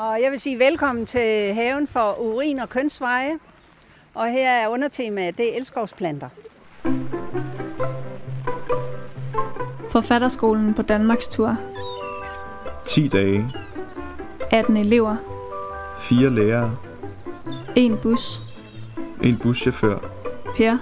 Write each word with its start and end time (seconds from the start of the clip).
Og 0.00 0.22
jeg 0.22 0.30
vil 0.30 0.40
sige 0.40 0.58
velkommen 0.58 1.06
til 1.06 1.54
haven 1.54 1.86
for 1.86 2.16
urin 2.20 2.58
og 2.58 2.68
kønsveje. 2.68 3.38
Og 4.14 4.30
her 4.30 4.50
er 4.50 4.68
undertemaet, 4.68 5.38
det 5.38 5.52
er 5.52 5.56
elskovsplanter. 5.56 6.28
Forfatterskolen 9.90 10.74
på 10.74 10.82
Danmarks 10.82 11.28
tur. 11.28 11.56
10 12.86 13.08
dage, 13.08 13.50
18 14.50 14.76
elever. 14.76 15.16
4 16.00 16.30
lærere, 16.30 16.76
En 17.76 17.98
bus. 18.02 18.42
en 19.22 19.38
buschauffør, 19.42 19.98
Per. 20.56 20.76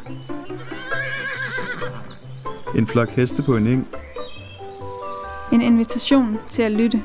en 2.76 2.86
flok 2.86 3.08
heste 3.08 3.42
på 3.42 3.56
en 3.56 3.66
eng, 3.66 3.88
En 5.52 5.62
invitation 5.62 6.38
til 6.48 6.62
at 6.62 6.72
lytte. 6.72 7.02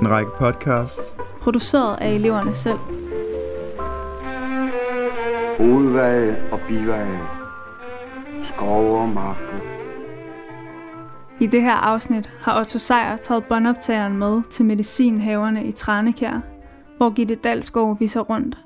En 0.00 0.10
række 0.10 0.30
podcasts, 0.38 1.14
Produceret 1.40 1.96
af 2.00 2.10
eleverne 2.10 2.54
selv. 2.54 2.78
Hovedveje 5.58 6.52
og 6.52 6.60
biveje. 6.68 7.20
Skove 8.44 9.00
og 9.00 9.08
marker. 9.08 9.60
I 11.40 11.46
det 11.46 11.62
her 11.62 11.74
afsnit 11.74 12.30
har 12.40 12.58
Otto 12.58 12.78
Sejer 12.78 13.16
taget 13.16 13.44
båndoptageren 13.44 14.18
med 14.18 14.42
til 14.50 14.64
medicinhaverne 14.64 15.64
i 15.64 15.72
Tranekær, 15.72 16.40
hvor 16.96 17.10
Gitte 17.10 17.34
Dalsgaard 17.34 17.98
viser 17.98 18.20
rundt. 18.20 18.58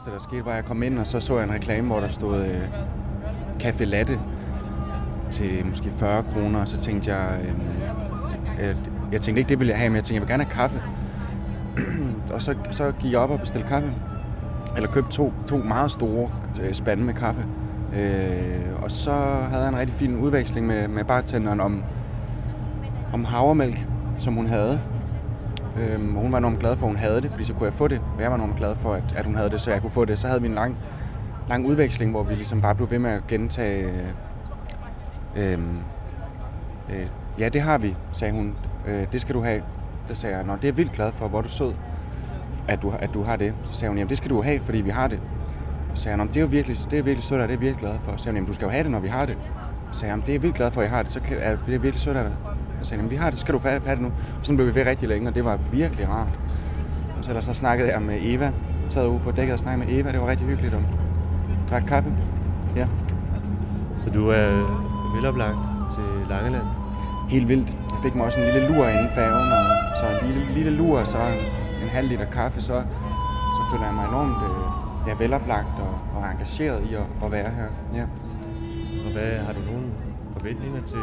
Første, 0.00 0.14
der 0.14 0.22
skete, 0.22 0.44
var, 0.44 0.50
at 0.50 0.56
jeg 0.56 0.64
kom 0.64 0.82
ind, 0.82 0.98
og 0.98 1.06
så 1.06 1.20
så 1.20 1.38
jeg 1.38 1.44
en 1.44 1.54
reklame, 1.54 1.86
hvor 1.86 2.00
der 2.00 2.08
stod 2.08 2.46
øh, 2.46 2.68
kaffe 3.60 3.84
Latte 3.84 4.18
til 5.30 5.66
måske 5.66 5.90
40 5.90 6.22
kroner, 6.22 6.60
og 6.60 6.68
så 6.68 6.80
tænkte 6.80 7.14
jeg, 7.14 7.40
øh, 7.42 8.68
øh, 8.68 8.76
jeg 9.12 9.20
tænkte 9.20 9.40
ikke, 9.40 9.48
det 9.48 9.58
ville 9.58 9.70
jeg 9.70 9.78
have, 9.78 9.90
men 9.90 9.96
jeg 9.96 10.04
tænkte, 10.04 10.14
jeg 10.14 10.22
vil 10.22 10.28
gerne 10.28 10.44
have 10.44 10.52
kaffe. 10.52 10.82
og 12.34 12.42
så, 12.42 12.54
så 12.70 12.92
gik 13.00 13.12
jeg 13.12 13.20
op 13.20 13.30
og 13.30 13.40
bestilte 13.40 13.68
kaffe, 13.68 13.92
eller 14.76 14.90
købte 14.90 15.10
to, 15.10 15.32
to 15.46 15.56
meget 15.56 15.90
store 15.90 16.30
øh, 16.62 16.74
spande 16.74 17.04
med 17.04 17.14
kaffe. 17.14 17.46
Øh, 17.96 18.82
og 18.82 18.90
så 18.90 19.12
havde 19.50 19.62
jeg 19.62 19.68
en 19.68 19.78
rigtig 19.78 19.96
fin 19.96 20.16
udveksling 20.16 20.66
med, 20.66 20.88
med 20.88 21.04
bartenderen 21.04 21.60
om, 21.60 21.84
om 23.12 23.24
havremælk, 23.24 23.86
som 24.18 24.34
hun 24.34 24.46
havde. 24.46 24.80
Øhm, 25.80 26.16
og 26.16 26.22
hun 26.22 26.32
var 26.32 26.38
enormt 26.38 26.58
glad 26.58 26.76
for, 26.76 26.86
at 26.86 26.90
hun 26.90 26.96
havde 26.96 27.20
det, 27.20 27.30
fordi 27.30 27.44
så 27.44 27.52
kunne 27.54 27.64
jeg 27.64 27.74
få 27.74 27.88
det. 27.88 28.02
Og 28.16 28.22
jeg 28.22 28.30
var 28.30 28.36
enormt 28.36 28.56
glad 28.56 28.76
for, 28.76 28.94
at, 28.94 29.02
at 29.16 29.26
hun 29.26 29.34
havde 29.34 29.50
det, 29.50 29.60
så 29.60 29.70
jeg 29.70 29.80
kunne 29.80 29.90
få 29.90 30.04
det. 30.04 30.18
Så 30.18 30.26
havde 30.26 30.40
vi 30.40 30.48
en 30.48 30.54
lang, 30.54 30.76
lang 31.48 31.66
udveksling, 31.66 32.10
hvor 32.10 32.22
vi 32.22 32.34
ligesom 32.34 32.60
bare 32.60 32.74
blev 32.74 32.90
ved 32.90 32.98
med 32.98 33.10
at 33.10 33.26
gentage... 33.28 33.92
Øh, 35.36 35.58
øh, 36.90 37.06
ja, 37.38 37.48
det 37.48 37.62
har 37.62 37.78
vi, 37.78 37.96
sagde 38.12 38.34
hun. 38.34 38.54
Øh, 38.86 39.06
det 39.12 39.20
skal 39.20 39.34
du 39.34 39.42
have. 39.42 39.62
Der 40.08 40.14
sagde 40.14 40.36
jeg, 40.36 40.44
Nå, 40.44 40.52
det 40.52 40.64
er 40.64 40.68
jeg 40.68 40.76
vildt 40.76 40.92
glad 40.92 41.12
for, 41.12 41.28
hvor 41.28 41.38
er 41.38 41.42
du 41.42 41.48
sød, 41.48 41.72
at 42.68 42.82
du, 42.82 42.92
at 42.98 43.10
du 43.14 43.22
har 43.22 43.36
det. 43.36 43.54
Så 43.64 43.74
sagde 43.74 43.90
hun, 43.90 43.98
jamen 43.98 44.08
det 44.08 44.18
skal 44.18 44.30
du 44.30 44.42
have, 44.42 44.60
fordi 44.60 44.80
vi 44.80 44.90
har 44.90 45.06
det. 45.06 45.20
Så 45.94 46.02
sagde 46.02 46.18
jeg, 46.18 46.28
det 46.28 46.36
er 46.36 46.40
jo 46.40 46.46
virkelig, 46.46 46.76
det 46.90 46.98
er 46.98 47.02
virkelig 47.02 47.24
sødt, 47.24 47.40
og 47.40 47.48
det 47.48 47.54
er 47.54 47.58
jeg 47.58 47.60
virkelig 47.60 47.80
glad 47.80 47.98
for. 48.04 48.16
Så 48.16 48.22
sagde 48.22 48.32
hun, 48.32 48.36
jamen 48.36 48.46
du 48.46 48.52
skal 48.54 48.64
jo 48.64 48.70
have 48.70 48.82
det, 48.82 48.90
når 48.90 49.00
vi 49.00 49.08
har 49.08 49.26
det. 49.26 49.38
Så 49.92 50.00
sagde 50.00 50.14
jeg, 50.14 50.20
det 50.20 50.28
er 50.28 50.32
jeg 50.32 50.42
vildt 50.42 50.56
glad 50.56 50.70
for, 50.70 50.80
at 50.80 50.84
jeg 50.84 50.96
har 50.96 51.02
det, 51.02 51.12
så 51.12 51.20
kan, 51.20 51.36
er 51.40 51.56
det 51.56 51.82
virkelig 51.82 52.00
sødt 52.00 52.16
af 52.16 52.24
dig. 52.24 52.36
Så 52.82 52.88
sagde 52.88 53.02
jeg, 53.02 53.10
vi 53.10 53.16
har 53.16 53.30
det, 53.30 53.38
skal 53.38 53.54
du 53.54 53.58
have 53.64 53.80
det 53.86 54.00
nu. 54.00 54.06
Og 54.08 54.12
sådan 54.42 54.56
blev 54.56 54.66
vi 54.68 54.74
ved 54.74 54.86
rigtig 54.86 55.08
længe, 55.08 55.28
og 55.28 55.34
det 55.34 55.44
var 55.44 55.58
virkelig 55.72 56.08
rart. 56.08 56.38
Og 57.18 57.24
så, 57.24 57.34
der 57.34 57.40
så 57.40 57.54
snakkede 57.54 57.92
jeg 57.92 58.02
med 58.02 58.18
Eva. 58.20 58.44
Jeg 58.44 58.52
sad 58.88 59.06
ude 59.08 59.18
på 59.18 59.30
dækket 59.30 59.52
og 59.54 59.58
snakkede 59.60 59.86
med 59.86 59.98
Eva. 59.98 60.12
Det 60.12 60.20
var 60.20 60.26
rigtig 60.26 60.46
hyggeligt. 60.46 60.74
Og 60.74 60.82
drak 61.70 61.82
kaffe. 61.82 62.12
Ja, 62.76 62.86
Så 63.96 64.10
du 64.10 64.28
er 64.28 64.50
veloplagt 65.14 65.56
til 65.94 66.02
Langeland. 66.28 66.64
helt 67.28 67.48
vildt. 67.48 67.68
Jeg 67.90 67.98
fik 68.02 68.14
mig 68.14 68.24
også 68.26 68.40
en 68.40 68.44
lille 68.54 68.68
lur 68.68 68.86
inden 68.88 69.10
færgen, 69.14 69.52
og 69.52 69.96
så 70.00 70.04
en 70.22 70.32
lille, 70.34 70.52
lille 70.54 70.70
lur, 70.70 70.98
og 70.98 71.06
så 71.06 71.18
en, 71.18 71.38
en 71.82 71.88
halv 71.88 72.08
liter 72.08 72.24
kaffe, 72.24 72.60
så, 72.60 72.82
så 73.56 73.62
føler 73.70 73.84
jeg 73.84 73.94
mig 73.94 74.04
enormt 74.08 74.36
øh, 74.42 75.08
ja, 75.08 75.14
veloplagt 75.24 75.66
og, 75.78 76.18
og 76.18 76.30
engageret 76.32 76.82
i 76.90 76.94
at, 76.94 77.02
at 77.24 77.32
være 77.32 77.50
her. 77.50 77.68
Ja. 77.94 78.04
Og 79.06 79.12
hvad 79.12 79.38
har 79.46 79.52
du 79.52 79.60
nogle 79.60 79.86
forventninger 80.38 80.80
til, 80.82 80.98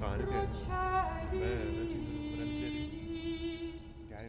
medicinhaverne 0.00 0.22
i 0.22 0.64
Tranekær. 0.66 1.38
Hvad, 1.38 1.56
hvad 1.76 1.86
tænker 1.90 2.12
du, 2.12 2.18
hvordan 2.28 2.48
bliver 2.48 2.70
det? 2.70 2.84
Jeg 4.10 4.18
er 4.24 4.28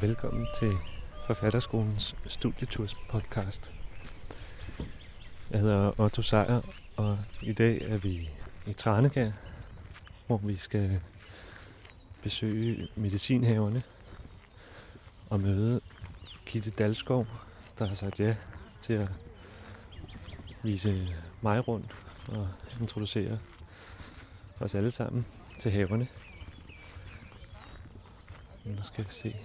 velkommen 0.00 0.46
til 0.58 0.72
Forfatterskolens 1.26 2.16
Studieturs 2.26 2.96
podcast. 3.08 3.70
Jeg 5.50 5.60
hedder 5.60 6.00
Otto 6.00 6.22
Sejer, 6.22 6.60
og 6.96 7.18
i 7.42 7.52
dag 7.52 7.82
er 7.82 7.98
vi 7.98 8.30
i 8.66 8.72
Tranekær, 8.72 9.30
hvor 10.26 10.36
vi 10.36 10.56
skal 10.56 11.00
besøge 12.22 12.88
medicinhaverne 12.96 13.82
og 15.30 15.40
møde 15.40 15.80
Gitte 16.46 16.70
Dalskov, 16.70 17.26
der 17.78 17.86
har 17.86 17.94
sagt 17.94 18.20
ja 18.20 18.36
til 18.80 18.92
at 18.92 19.08
vise 20.62 21.08
mig 21.42 21.68
rundt 21.68 21.96
og 22.28 22.48
introducere 22.80 23.38
os 24.60 24.74
alle 24.74 24.90
sammen 24.90 25.26
til 25.58 25.70
haverne. 25.70 26.08
Nu 28.64 28.82
skal 28.82 29.04
vi 29.04 29.12
se, 29.12 29.36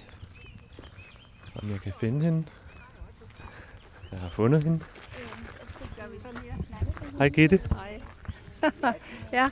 om 1.63 1.71
jeg 1.71 1.81
kan 1.81 1.93
finde 1.99 2.25
hende. 2.25 2.43
Jeg 4.11 4.19
har 4.19 4.29
fundet 4.29 4.63
hende. 4.63 4.79
Hej 7.17 7.29
Gitte. 7.29 7.59
Hej. 7.69 8.01
ja, 9.33 9.49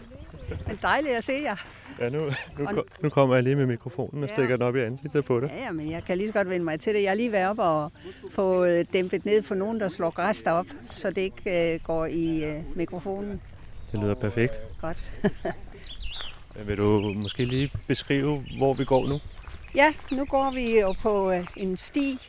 men 0.67 0.79
dejligt 0.81 1.13
at 1.15 1.23
se 1.23 1.33
jer. 1.43 1.55
Ja, 1.99 2.09
nu, 2.09 2.29
nu, 2.59 2.83
nu 3.03 3.09
kommer 3.09 3.35
jeg 3.35 3.43
lige 3.43 3.55
med 3.55 3.65
mikrofonen 3.65 4.23
og 4.23 4.29
Ja. 4.29 4.35
stikker 4.35 4.55
den 4.55 4.65
op 4.65 4.75
i 4.75 4.79
ansigtet 4.79 5.25
på 5.25 5.39
dig. 5.39 5.49
Ja, 5.49 5.63
ja, 5.63 5.71
men 5.71 5.91
jeg 5.91 6.03
kan 6.03 6.17
lige 6.17 6.27
så 6.27 6.33
godt 6.33 6.49
vende 6.49 6.65
mig 6.65 6.79
til 6.79 6.93
det. 6.95 7.03
Jeg 7.03 7.09
er 7.09 7.13
lige 7.13 7.31
været 7.31 7.49
op 7.49 7.59
og 7.59 7.91
få 8.31 8.65
øh, 8.65 8.85
dæmpet 8.93 9.25
ned 9.25 9.43
for 9.43 9.55
nogen, 9.55 9.79
der 9.79 9.89
slår 9.89 10.09
græs 10.09 10.43
op, 10.43 10.65
så 10.91 11.09
det 11.09 11.17
ikke 11.21 11.73
øh, 11.73 11.79
går 11.83 12.05
i 12.05 12.43
øh, 12.45 12.63
mikrofonen. 12.75 13.41
Det 13.91 13.99
lyder 13.99 14.13
perfekt. 14.13 14.53
Godt. 14.81 15.03
Vil 16.67 16.77
du 16.77 17.13
måske 17.15 17.45
lige 17.45 17.71
beskrive, 17.87 18.45
hvor 18.57 18.73
vi 18.73 18.85
går 18.85 19.07
nu? 19.07 19.19
Ja, 19.75 19.93
nu 20.11 20.25
går 20.25 20.51
vi 20.51 20.79
jo 20.79 20.93
på 21.01 21.31
øh, 21.31 21.47
en 21.57 21.77
sti 21.77 22.19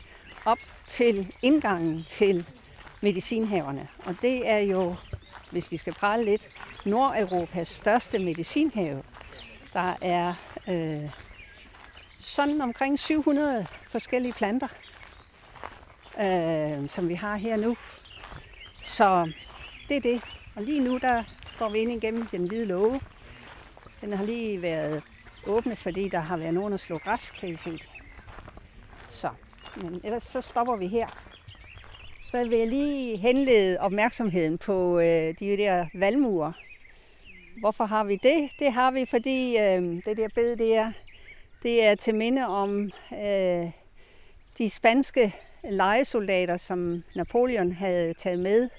op 0.45 0.57
til 0.87 1.33
indgangen 1.41 2.05
til 2.07 2.45
medicinhaverne. 3.01 3.87
Og 4.05 4.15
det 4.21 4.49
er 4.49 4.57
jo, 4.57 4.95
hvis 5.51 5.71
vi 5.71 5.77
skal 5.77 5.93
prale 5.93 6.25
lidt, 6.25 6.47
Nordeuropas 6.85 7.67
største 7.67 8.19
medicinhave. 8.19 9.03
Der 9.73 9.93
er 10.01 10.33
øh, 10.67 11.09
sådan 12.19 12.61
omkring 12.61 12.99
700 12.99 13.65
forskellige 13.91 14.33
planter. 14.33 14.67
øh, 16.19 16.89
som 16.89 17.09
vi 17.09 17.13
har 17.13 17.35
her 17.35 17.57
nu. 17.57 17.77
Så 18.81 19.31
det 19.89 19.97
er 19.97 20.01
det. 20.01 20.21
Og 20.55 20.63
lige 20.63 20.79
nu, 20.79 20.97
der 20.97 21.23
går 21.59 21.69
vi 21.69 21.79
ind 21.79 21.91
igennem 21.91 22.27
den 22.27 22.47
hvide 22.47 22.65
låge. 22.65 23.01
Den 24.01 24.13
har 24.13 24.25
lige 24.25 24.61
været 24.61 25.03
åbne, 25.47 25.75
fordi 25.75 26.09
der 26.09 26.19
har 26.19 26.37
været 26.37 26.53
nogen 26.53 26.73
at 26.73 26.79
slå 26.79 26.97
græs, 26.97 27.31
kan 27.31 27.49
I 27.49 27.55
se. 27.55 27.79
Så, 29.09 29.29
men 29.77 30.01
ellers 30.03 30.23
så 30.23 30.41
stopper 30.41 30.75
vi 30.75 30.87
her. 30.87 31.07
Så 32.31 32.43
vil 32.43 32.57
jeg 32.57 32.67
lige 32.67 33.17
henlede 33.17 33.79
opmærksomheden 33.79 34.57
på 34.57 34.99
øh, 34.99 35.33
de 35.39 35.57
der 35.57 35.85
valmuer. 35.93 36.51
Hvorfor 37.59 37.85
har 37.85 38.03
vi 38.03 38.15
det? 38.15 38.49
Det 38.59 38.73
har 38.73 38.91
vi, 38.91 39.05
fordi 39.05 39.57
øh, 39.57 39.81
det 40.05 40.17
der 40.17 40.27
bed, 40.35 40.55
det 40.57 40.75
er, 40.75 40.91
det 41.63 41.85
er 41.85 41.95
til 41.95 42.15
minde 42.15 42.47
om 42.47 42.91
øh, 43.13 43.71
de 44.57 44.69
spanske 44.69 45.35
lejesoldater, 45.63 46.57
som 46.57 47.03
Napoleon 47.15 47.71
havde 47.71 48.13
taget 48.13 48.39
med. 48.39 48.69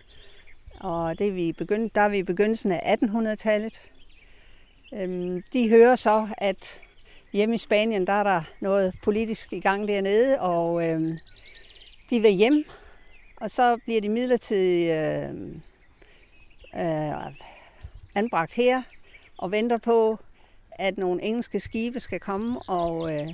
Og 0.80 1.18
det 1.18 1.28
er 1.28 1.32
vi 1.32 1.52
begyndt, 1.52 1.94
der 1.94 2.00
er 2.00 2.08
vi 2.08 2.18
i 2.18 2.22
begyndelsen 2.22 2.72
af 2.72 2.96
1800-tallet. 3.02 3.80
Øhm, 4.94 5.42
de 5.52 5.68
hører 5.68 5.96
så, 5.96 6.28
at 6.38 6.80
hjemme 7.32 7.54
i 7.54 7.58
Spanien, 7.58 8.06
der 8.06 8.12
er 8.12 8.22
der 8.22 8.42
noget 8.60 8.94
politisk 9.02 9.52
i 9.52 9.60
gang 9.60 9.88
dernede, 9.88 10.40
og 10.40 10.88
øhm, 10.88 11.18
de 12.10 12.20
vil 12.20 12.30
hjem, 12.30 12.64
og 13.36 13.50
så 13.50 13.76
bliver 13.84 14.00
de 14.00 14.08
midlertidigt 14.08 14.92
øh, 14.92 15.30
øh, 16.74 17.32
anbragt 18.14 18.54
her 18.54 18.82
og 19.38 19.52
venter 19.52 19.78
på, 19.78 20.18
at 20.70 20.98
nogle 20.98 21.22
engelske 21.22 21.60
skibe 21.60 22.00
skal 22.00 22.20
komme 22.20 22.60
og 22.68 23.12
øh, 23.14 23.28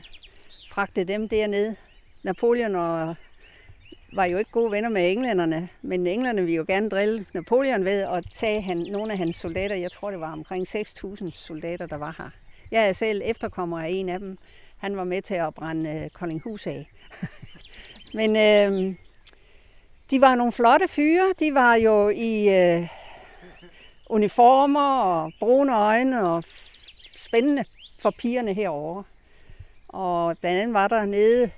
fragte 0.71 1.05
dem 1.05 1.29
derned. 1.29 1.75
Napoleon 2.23 2.75
og 2.75 3.17
var 4.13 4.25
jo 4.25 4.39
ikke 4.39 4.51
gode 4.51 4.73
venner 4.73 4.89
med 4.89 5.13
englænderne, 5.13 5.69
men 5.83 6.07
englænderne 6.07 6.41
ville 6.41 6.57
jo 6.57 6.65
gerne 6.69 6.89
drille 6.89 7.27
Napoleon 7.33 7.85
ved 7.85 8.03
at 8.03 8.25
tage 8.35 8.61
han, 8.61 8.77
nogle 8.77 9.13
af 9.13 9.19
hans 9.19 9.37
soldater. 9.37 9.75
Jeg 9.75 9.91
tror, 9.91 10.11
det 10.11 10.21
var 10.21 10.33
omkring 10.33 10.67
6.000 10.69 11.31
soldater, 11.33 11.87
der 11.87 11.99
var 11.99 12.15
her. 12.19 12.31
Jeg 12.71 12.89
er 12.89 12.93
selv 12.93 13.23
efterkommer 13.25 13.81
af 13.81 13.89
en 13.89 14.09
af 14.09 14.19
dem. 14.19 14.39
Han 14.77 14.97
var 14.97 15.05
med 15.05 15.23
til 15.23 15.35
at 15.35 15.55
brænde 15.55 15.91
øh, 15.91 16.11
Koldinghus 16.11 16.67
af. 16.67 16.91
men 18.19 18.37
øh, 18.37 18.95
de 20.11 20.21
var 20.21 20.35
nogle 20.35 20.53
flotte 20.53 20.89
fyre. 20.89 21.33
De 21.41 21.55
var 21.55 21.75
jo 21.75 22.09
i 22.09 22.49
øh, 22.49 22.89
uniformer 24.11 25.01
og 25.01 25.33
brune 25.39 25.77
øjne 25.77 26.29
og 26.29 26.45
spændende 27.17 27.65
for 28.03 28.11
pigerne 28.19 28.55
herovre. 28.55 29.05
Og 29.89 30.39
blandt 30.39 30.61
andet 30.61 30.75
var 30.75 30.89
der 30.89 31.05
nede 31.05 31.51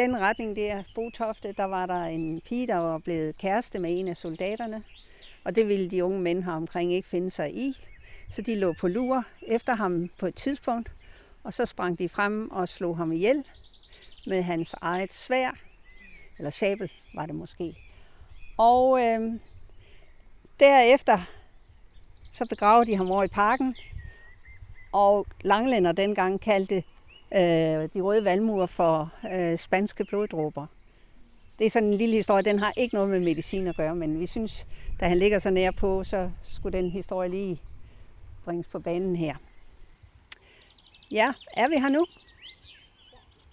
den 0.00 0.20
retning 0.20 0.56
der, 0.56 0.82
Botofte, 0.94 1.52
der 1.52 1.64
var 1.64 1.86
der 1.86 2.04
en 2.04 2.40
pige, 2.40 2.66
der 2.66 2.76
var 2.76 2.98
blevet 2.98 3.36
kæreste 3.36 3.78
med 3.78 3.98
en 3.98 4.08
af 4.08 4.16
soldaterne. 4.16 4.82
Og 5.44 5.56
det 5.56 5.68
ville 5.68 5.90
de 5.90 6.04
unge 6.04 6.20
mænd 6.20 6.44
her 6.44 6.52
omkring 6.52 6.92
ikke 6.92 7.08
finde 7.08 7.30
sig 7.30 7.56
i. 7.56 7.76
Så 8.30 8.42
de 8.42 8.56
lå 8.56 8.72
på 8.72 8.88
lur 8.88 9.24
efter 9.42 9.74
ham 9.74 10.10
på 10.18 10.26
et 10.26 10.34
tidspunkt, 10.36 10.90
og 11.44 11.54
så 11.54 11.66
sprang 11.66 11.98
de 11.98 12.08
frem 12.08 12.50
og 12.50 12.68
slog 12.68 12.96
ham 12.96 13.12
ihjel 13.12 13.44
med 14.26 14.42
hans 14.42 14.74
eget 14.80 15.12
svær, 15.12 15.50
eller 16.38 16.50
sabel 16.50 16.90
var 17.14 17.26
det 17.26 17.34
måske. 17.34 17.76
Og 18.56 19.00
øh, 19.02 19.32
derefter 20.60 21.18
så 22.32 22.46
begravede 22.46 22.86
de 22.86 22.96
ham 22.96 23.10
over 23.10 23.24
i 23.24 23.28
parken, 23.28 23.76
og 24.92 25.26
Langlænder 25.40 25.92
dengang 25.92 26.40
kaldte 26.40 26.82
øh, 27.34 27.88
de 27.94 28.00
røde 28.00 28.24
valmuer 28.24 28.66
for 28.66 29.12
øh, 29.32 29.58
spanske 29.58 30.04
bloddråber. 30.04 30.66
Det 31.58 31.66
er 31.66 31.70
sådan 31.70 31.88
en 31.88 31.94
lille 31.94 32.16
historie, 32.16 32.42
den 32.42 32.58
har 32.58 32.72
ikke 32.76 32.94
noget 32.94 33.10
med 33.10 33.20
medicin 33.20 33.66
at 33.66 33.76
gøre, 33.76 33.94
men 33.94 34.20
vi 34.20 34.26
synes, 34.26 34.66
da 35.00 35.08
han 35.08 35.18
ligger 35.18 35.38
så 35.38 35.50
nær 35.50 35.70
på, 35.70 36.04
så 36.04 36.30
skulle 36.42 36.78
den 36.78 36.90
historie 36.90 37.28
lige 37.28 37.62
bringes 38.44 38.66
på 38.66 38.78
banen 38.78 39.16
her. 39.16 39.36
Ja, 41.10 41.32
er 41.56 41.68
vi 41.68 41.74
her 41.74 41.88
nu? 41.88 42.06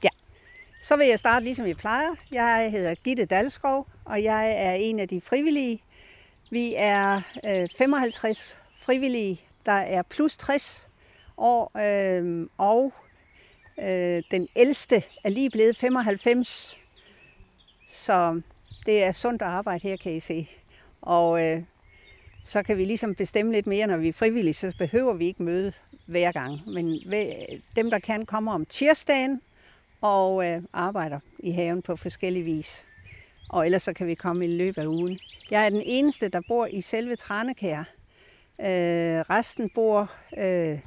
Ja. 0.03 0.09
Så 0.81 0.97
vil 0.97 1.07
jeg 1.07 1.19
starte 1.19 1.45
ligesom 1.45 1.68
jeg 1.68 1.77
plejer. 1.77 2.15
Jeg 2.31 2.71
hedder 2.71 2.95
Gitte 2.95 3.25
Dalskov, 3.25 3.88
og 4.06 4.23
jeg 4.23 4.51
er 4.57 4.73
en 4.73 5.00
af 5.00 5.07
de 5.07 5.21
frivillige. 5.21 5.81
Vi 6.50 6.73
er 6.77 7.21
øh, 7.45 7.69
55 7.77 8.57
frivillige, 8.80 9.41
der 9.65 9.71
er 9.71 10.01
plus 10.01 10.38
60 10.38 10.89
år, 11.38 11.71
øh, 11.80 12.47
og 12.57 12.94
øh, 13.79 14.24
den 14.31 14.47
ældste 14.56 15.03
er 15.24 15.29
lige 15.29 15.50
blevet 15.50 15.77
95. 15.77 16.77
Så 17.88 18.41
det 18.85 19.03
er 19.03 19.12
sundt 19.12 19.41
at 19.41 19.47
arbejde 19.47 19.83
her, 19.83 19.97
kan 19.97 20.12
I 20.12 20.19
se. 20.19 20.50
Og 21.01 21.45
øh, 21.45 21.62
så 22.44 22.63
kan 22.63 22.77
vi 22.77 22.85
ligesom 22.85 23.15
bestemme 23.15 23.51
lidt 23.51 23.68
mere, 23.68 23.88
når 23.88 23.97
vi 23.97 24.07
er 24.07 24.13
frivillige, 24.13 24.53
så 24.53 24.75
behøver 24.77 25.13
vi 25.13 25.25
ikke 25.25 25.44
møde 25.44 25.74
hver 26.06 26.31
gang. 26.31 26.62
Men 26.68 27.00
dem, 27.75 27.89
der 27.89 28.00
kan, 28.00 28.25
kommer 28.25 28.53
om 28.53 28.65
tirsdagen 28.65 29.41
og 30.01 30.45
øh, 30.45 30.62
arbejder 30.73 31.19
i 31.39 31.51
haven 31.51 31.81
på 31.81 31.95
forskellige 31.95 32.44
vis. 32.44 32.88
Og 33.50 33.65
ellers 33.65 33.83
så 33.83 33.94
kan 33.94 34.07
vi 34.07 34.15
komme 34.15 34.45
i 34.45 34.47
løbet 34.47 34.81
af 34.81 34.85
ugen. 34.85 35.19
Jeg 35.51 35.65
er 35.65 35.69
den 35.69 35.81
eneste, 35.85 36.30
der 36.30 36.41
bor 36.47 36.65
i 36.65 36.81
selve 36.81 37.15
Tranekær. 37.15 37.80
Øh, 38.59 39.19
resten 39.30 39.69
bor 39.69 40.12
øh, 40.38 40.80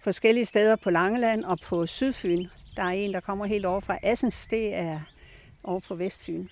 forskellige 0.00 0.44
steder 0.44 0.76
på 0.76 0.90
Langeland 0.90 1.44
og 1.44 1.58
på 1.60 1.86
Sydfyn. 1.86 2.46
Der 2.76 2.82
er 2.82 2.90
en, 2.90 3.14
der 3.14 3.20
kommer 3.20 3.46
helt 3.46 3.66
over 3.66 3.80
fra 3.80 3.98
Assens, 4.02 4.46
det 4.46 4.74
er 4.74 5.00
over 5.64 5.80
på 5.80 5.94
Vestfyn. 5.94 6.48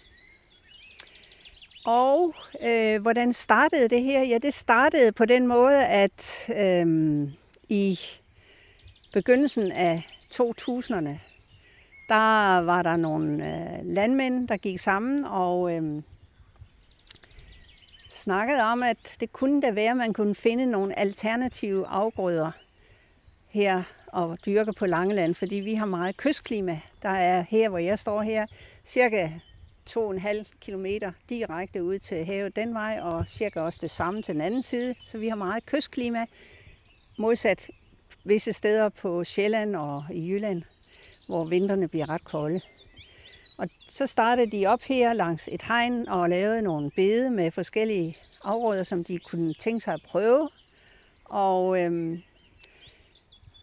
Og 1.84 2.34
øh, 2.62 3.02
hvordan 3.02 3.32
startede 3.32 3.88
det 3.88 4.02
her? 4.02 4.22
Ja, 4.22 4.38
det 4.38 4.54
startede 4.54 5.12
på 5.12 5.24
den 5.24 5.46
måde, 5.46 5.86
at 5.86 6.50
øh, 6.56 6.86
i 7.68 7.98
begyndelsen 9.12 9.72
af 9.72 10.02
2000'erne, 10.34 11.18
der 12.08 12.58
var 12.58 12.82
der 12.82 12.96
nogle 12.96 13.46
øh, 13.46 13.94
landmænd, 13.94 14.48
der 14.48 14.56
gik 14.56 14.78
sammen 14.78 15.24
og 15.24 15.72
øh, 15.72 16.02
snakkede 18.08 18.62
om, 18.62 18.82
at 18.82 19.16
det 19.20 19.32
kunne 19.32 19.62
da 19.62 19.70
være, 19.70 19.90
at 19.90 19.96
man 19.96 20.12
kunne 20.12 20.34
finde 20.34 20.66
nogle 20.66 20.98
alternative 20.98 21.86
afgrøder 21.86 22.50
her 23.48 23.82
og 24.06 24.38
dyrker 24.46 24.72
på 24.72 24.86
Langeland, 24.86 25.34
fordi 25.34 25.54
vi 25.54 25.74
har 25.74 25.86
meget 25.86 26.16
kystklima. 26.16 26.80
Der 27.02 27.08
er 27.08 27.44
her, 27.48 27.68
hvor 27.68 27.78
jeg 27.78 27.98
står 27.98 28.22
her, 28.22 28.46
cirka 28.84 29.28
2,5 29.90 30.44
km 30.60 30.86
direkte 31.28 31.84
ud 31.84 31.98
til 31.98 32.24
havet 32.24 32.56
den 32.56 32.74
vej, 32.74 33.00
og 33.02 33.24
cirka 33.28 33.60
også 33.60 33.78
det 33.82 33.90
samme 33.90 34.22
til 34.22 34.34
den 34.34 34.43
anden 34.43 34.62
side. 34.62 34.94
Så 35.06 35.19
vi 35.19 35.28
har 35.28 35.36
meget 35.36 35.67
kystklima, 35.67 36.26
modsat 37.19 37.70
visse 38.24 38.52
steder 38.52 38.88
på 38.88 39.24
Sjælland 39.24 39.76
og 39.76 40.05
i 40.10 40.31
Jylland, 40.31 40.62
hvor 41.26 41.44
vinterne 41.44 41.88
bliver 41.88 42.08
ret 42.08 42.24
kolde. 42.24 42.60
Og 43.58 43.69
så 43.88 44.06
startede 44.06 44.50
de 44.50 44.67
op 44.67 44.82
her 44.82 45.12
langs 45.12 45.48
et 45.52 45.62
hegn 45.62 46.08
og 46.08 46.28
lavede 46.31 46.62
nogle 46.62 46.90
bede 46.90 47.31
med 47.31 47.50
forskellige 47.50 48.17
afgrøder, 48.44 48.82
som 48.82 49.05
de 49.05 49.19
kunne 49.19 49.55
tænke 49.55 49.81
sig 49.81 49.94
at 49.94 50.02
prøve. 50.02 50.48
Og 51.24 51.82
øhm, 51.82 52.22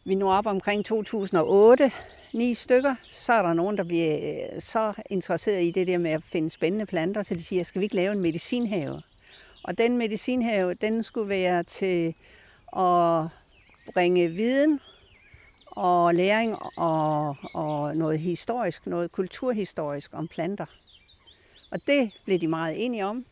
vi 0.08 0.16
nu 0.16 0.32
op 0.32 0.46
omkring 0.46 0.86
2008, 0.86 1.92
ni 2.34 2.54
stykker, 2.54 2.96
så 3.10 3.34
er 3.34 3.42
der 3.42 3.54
nogen, 3.54 3.78
der 3.78 3.84
bliver 3.84 4.18
øh, 4.54 4.62
så 4.62 4.94
interesseret 5.10 5.64
i 5.64 5.72
det 5.72 5.88
der 5.88 5.98
med 5.98 6.12
at 6.12 6.24
finde 6.24 6.50
spændende 6.50 6.86
planter, 6.86 7.24
så 7.24 7.36
de 7.36 7.44
siger, 7.44 7.64
skal 7.64 7.80
vi 7.80 7.86
ikke 7.86 7.96
lave 7.96 8.12
en 8.12 8.22
medicinhave? 8.22 9.02
Og 9.64 9.78
den 9.78 9.98
medicinhave, 9.98 10.74
den 10.74 11.04
skulle 11.04 11.30
være 11.30 11.64
til 11.64 12.16
at 12.78 13.28
bringe 13.94 14.28
viden 14.28 14.80
og 15.66 16.16
læring 16.16 16.56
og, 16.78 17.36
og 17.54 17.96
noget 17.96 18.20
historisk, 18.20 18.88
noget 18.88 19.12
kulturhistorisk 19.12 20.14
om 20.14 20.28
planter. 20.28 20.66
Og 21.72 21.80
det 21.88 22.12
blev 22.26 22.40
de 22.40 22.48
meget 22.48 22.86
enige 22.86 23.06
om, 23.06 23.26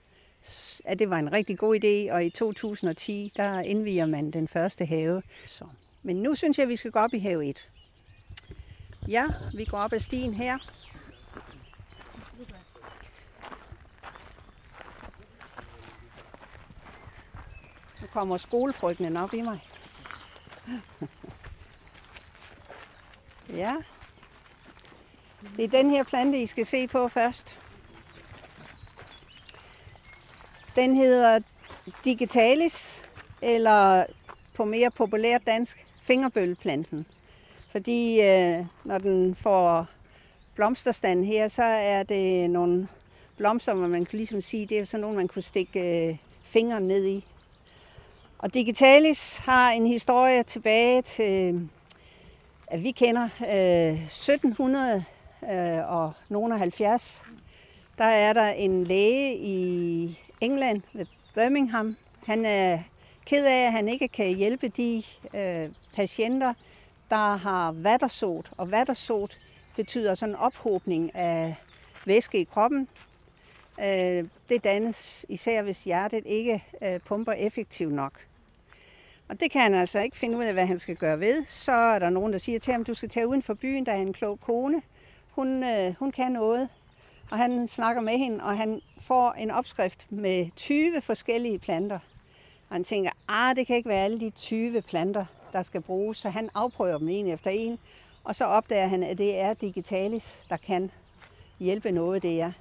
at 0.86 1.00
det 1.00 1.10
var 1.10 1.20
en 1.20 1.34
rigtig 1.34 1.58
god 1.58 1.75
idé, 1.75 2.13
og 2.13 2.25
i 2.25 2.30
2010, 2.30 3.32
der 3.38 3.60
indviger 3.60 4.06
man 4.06 4.32
den 4.32 4.48
første 4.48 4.86
have. 4.86 5.22
Så. 5.46 5.65
Men 6.03 6.15
nu 6.15 6.36
synes 6.36 6.57
jeg, 6.57 6.63
at 6.63 6.69
vi 6.69 6.75
skal 6.75 6.91
gå 6.91 7.00
op 7.00 7.13
i 7.13 7.19
have 7.19 7.45
1. 7.50 7.69
Ja, 9.07 9.27
vi 9.53 9.65
går 9.65 9.77
op 9.77 9.93
ad 9.93 10.00
stien 10.00 10.33
her. 10.33 10.57
Nu 18.01 18.07
kommer 18.07 18.38
skolefrygten 18.38 19.17
op 19.17 19.33
i 19.33 19.41
mig. 19.41 19.60
Ja. 23.50 23.75
Det 25.57 25.63
er 25.63 25.67
den 25.67 25.89
her 25.89 26.03
plante, 26.03 26.41
I 26.41 26.45
skal 26.45 26.65
se 26.65 26.88
på 26.88 27.07
først. 27.07 27.60
Den 30.75 30.95
hedder 30.95 31.39
digitalis, 32.05 33.03
eller 33.41 34.05
på 34.53 34.65
mere 34.65 34.91
populært 34.91 35.45
dansk, 35.45 35.86
fingerbølleplanten. 36.03 37.05
Fordi 37.72 38.22
øh, 38.22 38.65
når 38.83 38.98
den 38.98 39.36
får 39.36 39.88
blomsterstand 40.55 41.25
her, 41.25 41.48
så 41.48 41.63
er 41.63 42.03
det 42.03 42.50
nogle 42.50 42.88
blomster, 43.38 43.74
hvor 43.74 43.88
man 43.88 44.05
kan 44.05 44.17
ligesom 44.17 44.41
sige, 44.41 44.65
det 44.65 44.79
er 44.79 44.86
sådan 44.86 45.01
nogle, 45.01 45.17
man 45.17 45.27
kunne 45.27 45.41
stikke 45.41 46.07
øh, 46.10 46.17
fingeren 46.43 46.88
ned 46.88 47.05
i. 47.05 47.25
Og 48.38 48.53
Digitalis 48.53 49.38
har 49.38 49.72
en 49.72 49.88
historie 49.88 50.43
tilbage 50.43 51.01
til, 51.01 51.69
at 52.67 52.83
vi 52.83 52.91
kender 52.91 53.29
øh, 53.41 54.03
1700 54.03 55.03
øh, 55.51 55.91
og 55.91 56.13
nogle 56.29 56.53
af 56.53 56.60
70. 56.60 57.24
Der 57.98 58.05
er 58.05 58.33
der 58.33 58.50
en 58.50 58.83
læge 58.83 59.38
i 59.38 60.19
England 60.41 60.81
ved 60.93 61.05
Birmingham. 61.33 61.95
Han 62.25 62.45
er 62.45 62.79
ked 63.25 63.45
af, 63.45 63.65
at 63.65 63.72
han 63.72 63.88
ikke 63.88 64.07
kan 64.07 64.36
hjælpe 64.36 64.67
de 64.67 65.03
øh, 65.33 65.69
patienter, 65.93 66.53
der 67.09 67.35
har 67.35 67.71
vattersot. 67.71 68.51
Og 68.57 68.71
vattersot 68.71 69.38
betyder 69.75 70.15
sådan 70.15 70.35
en 70.35 70.39
ophobning 70.39 71.15
af 71.15 71.55
væske 72.05 72.39
i 72.39 72.43
kroppen. 72.43 72.88
Øh, 73.79 74.23
det 74.50 74.63
dannes 74.63 75.25
især, 75.29 75.62
hvis 75.62 75.83
hjertet 75.83 76.23
ikke 76.25 76.63
øh, 76.81 77.00
pumper 77.00 77.31
effektivt 77.31 77.93
nok. 77.93 78.13
Og 79.29 79.39
det 79.39 79.51
kan 79.51 79.62
han 79.62 79.73
altså 79.73 80.00
ikke 80.00 80.17
finde 80.17 80.38
ud 80.38 80.43
af, 80.43 80.53
hvad 80.53 80.65
han 80.65 80.79
skal 80.79 80.95
gøre 80.95 81.19
ved. 81.19 81.45
Så 81.45 81.71
er 81.71 82.00
der 82.00 82.09
nogen, 82.09 82.33
der 82.33 82.39
siger 82.39 82.59
til 82.59 82.73
ham, 82.73 82.83
du 82.83 82.93
skal 82.93 83.09
tage 83.09 83.27
uden 83.27 83.41
for 83.41 83.53
byen, 83.53 83.85
der 83.85 83.91
er 83.91 83.97
en 83.97 84.13
klog 84.13 84.39
kone. 84.39 84.81
Hun, 85.31 85.63
øh, 85.63 85.95
hun 86.00 86.12
kan 86.12 86.31
noget. 86.31 86.69
Og 87.31 87.38
han 87.38 87.67
snakker 87.67 88.01
med 88.01 88.17
hende, 88.17 88.43
og 88.43 88.57
han 88.57 88.81
får 89.01 89.31
en 89.31 89.51
opskrift 89.51 90.12
med 90.12 90.50
20 90.55 91.01
forskellige 91.01 91.59
planter. 91.59 92.00
Og 92.69 92.75
han 92.75 92.83
tænker, 92.83 93.12
ah, 93.27 93.55
det 93.55 93.67
kan 93.67 93.75
ikke 93.75 93.89
være 93.89 94.05
alle 94.05 94.19
de 94.19 94.29
20 94.29 94.81
planter, 94.81 95.25
der 95.53 95.63
skal 95.63 95.81
bruges. 95.81 96.17
Så 96.17 96.29
han 96.29 96.50
afprøver 96.53 96.98
dem 96.98 97.10
en 97.10 97.27
efter 97.27 97.51
en. 97.51 97.79
Og 98.24 98.36
så 98.36 98.45
opdager 98.45 98.88
han, 98.88 99.03
at 99.03 99.17
det 99.17 99.39
er 99.39 99.53
Digitalis, 99.53 100.43
der 100.50 100.57
kan 100.57 100.91
hjælpe 101.60 101.91
noget 101.91 102.24
det 102.24 102.41
er. 102.41 102.51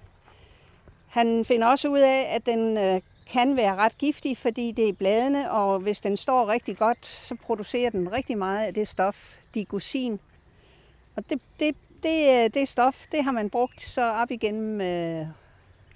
Han 1.09 1.45
finder 1.45 1.67
også 1.67 1.89
ud 1.89 1.99
af, 1.99 2.35
at 2.35 2.47
den 2.47 2.77
øh, 2.77 3.01
kan 3.33 3.57
være 3.57 3.77
ret 3.77 3.99
giftig, 3.99 4.37
fordi 4.37 4.73
det 4.73 4.89
er 4.89 4.93
bladene, 4.93 5.51
og 5.51 5.79
hvis 5.79 6.01
den 6.01 6.17
står 6.17 6.49
rigtig 6.49 6.79
godt, 6.79 7.07
så 7.07 7.35
producerer 7.35 7.91
den 7.91 8.13
rigtig 8.13 8.39
meget 8.39 8.67
af 8.67 8.75
det 8.75 8.89
stof, 8.89 9.39
digosin. 9.55 10.21
Og 11.17 11.31
det, 11.31 11.41
det, 11.61 11.77
det, 12.03 12.45
øh, 12.45 12.51
det 12.55 12.69
stof, 12.69 13.07
det 13.13 13.25
har 13.25 13.33
man 13.33 13.51
brugt 13.51 13.83
så 13.83 14.03
op 14.03 14.31
igennem 14.31 14.81
øh, 14.81 15.27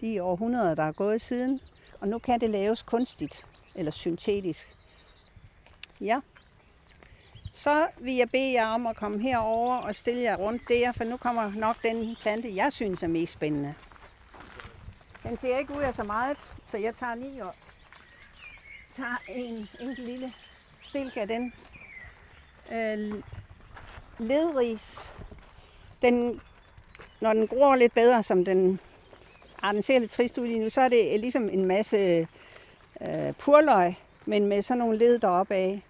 de 0.01 0.23
århundreder, 0.23 0.75
der 0.75 0.83
er 0.83 0.93
gået 0.93 1.21
siden. 1.21 1.61
Og 2.01 2.09
nu 2.09 2.19
kan 2.19 2.41
det 2.41 2.51
laves 2.51 2.83
kunstigt, 2.83 3.45
eller 3.75 3.93
syntetisk. 3.93 4.77
Ja. 6.01 6.21
Så 7.57 7.87
vil 7.99 8.15
jeg 8.15 8.29
bede 8.31 8.53
jer 8.53 8.67
om 8.67 8.87
at 8.87 8.97
komme 8.97 9.23
herover 9.23 9.77
og 9.77 9.95
stille 9.95 10.23
jer 10.23 10.37
rundt 10.37 10.63
der, 10.69 10.93
for 10.93 11.05
nu 11.05 11.17
kommer 11.17 11.53
nok 11.55 11.77
den 11.83 12.17
plante, 12.21 12.57
jeg 12.57 12.73
synes 12.73 13.03
er 13.03 13.07
mest 13.07 13.33
spændende. 13.33 13.75
Den 15.23 15.37
ser 15.37 15.59
ikke 15.59 15.77
ud 15.77 15.83
af 15.83 15.95
så 15.95 16.03
meget, 16.03 16.37
så 16.67 16.77
jeg 16.77 16.95
tager 16.95 17.15
lige 17.15 17.45
og 17.45 17.55
tager 18.93 19.17
en 19.29 19.69
enkelt 19.81 19.99
lille 19.99 20.33
stilk 20.81 21.17
af 21.17 21.29
den. 21.29 21.53
Øh, 22.73 23.23
ledris. 24.19 25.13
Den, 26.03 26.41
når 27.21 27.33
den 27.33 27.49
gror 27.49 27.77
lidt 27.77 27.95
bedre, 27.95 28.23
som 28.23 28.45
den, 28.45 28.81
ah, 29.63 29.75
den 29.75 29.83
ser 29.83 29.99
lidt 29.99 30.11
trist 30.11 30.39
ud 30.39 30.47
lige 30.47 30.61
nu, 30.61 30.71
så 30.71 30.81
er 30.81 30.89
det 30.89 31.21
ligesom 31.21 31.49
en 31.49 31.65
masse 31.65 32.29
øh, 33.01 33.33
purløg, 33.39 33.95
men 34.27 34.47
med 34.47 34.63
sådan 34.63 34.79
nogle 34.79 34.99
led 34.99 35.19
deroppe 35.19 35.55
af. 35.55 35.83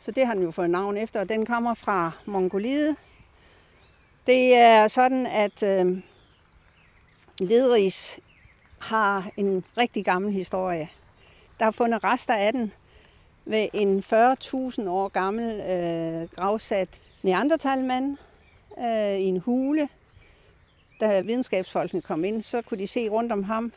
Så 0.00 0.10
det 0.10 0.26
har 0.26 0.34
den 0.34 0.42
jo 0.42 0.50
fået 0.50 0.70
navn 0.70 0.96
efter, 0.96 1.20
og 1.20 1.28
den 1.28 1.46
kommer 1.46 1.74
fra 1.74 2.12
Mongoliet. 2.26 2.96
Det 4.26 4.54
er 4.54 4.88
sådan, 4.88 5.26
at 5.26 5.62
øh, 5.62 6.02
ledris 7.40 8.18
har 8.78 9.30
en 9.36 9.64
rigtig 9.78 10.04
gammel 10.04 10.32
historie. 10.32 10.88
Der 11.60 11.66
er 11.66 11.70
fundet 11.70 12.04
rester 12.04 12.34
af 12.34 12.52
den 12.52 12.72
ved 13.44 13.68
en 13.72 13.98
40.000 13.98 14.88
år 14.88 15.08
gammel 15.08 15.60
øh, 15.60 16.28
gravsat 16.36 17.00
neandertalmand 17.22 18.16
øh, 18.78 19.18
i 19.18 19.24
en 19.24 19.40
hule. 19.40 19.88
Da 21.00 21.20
videnskabsfolkene 21.20 22.02
kom 22.02 22.24
ind, 22.24 22.42
så 22.42 22.62
kunne 22.62 22.78
de 22.78 22.86
se 22.86 23.08
rundt 23.08 23.32
om 23.32 23.42
ham, 23.42 23.72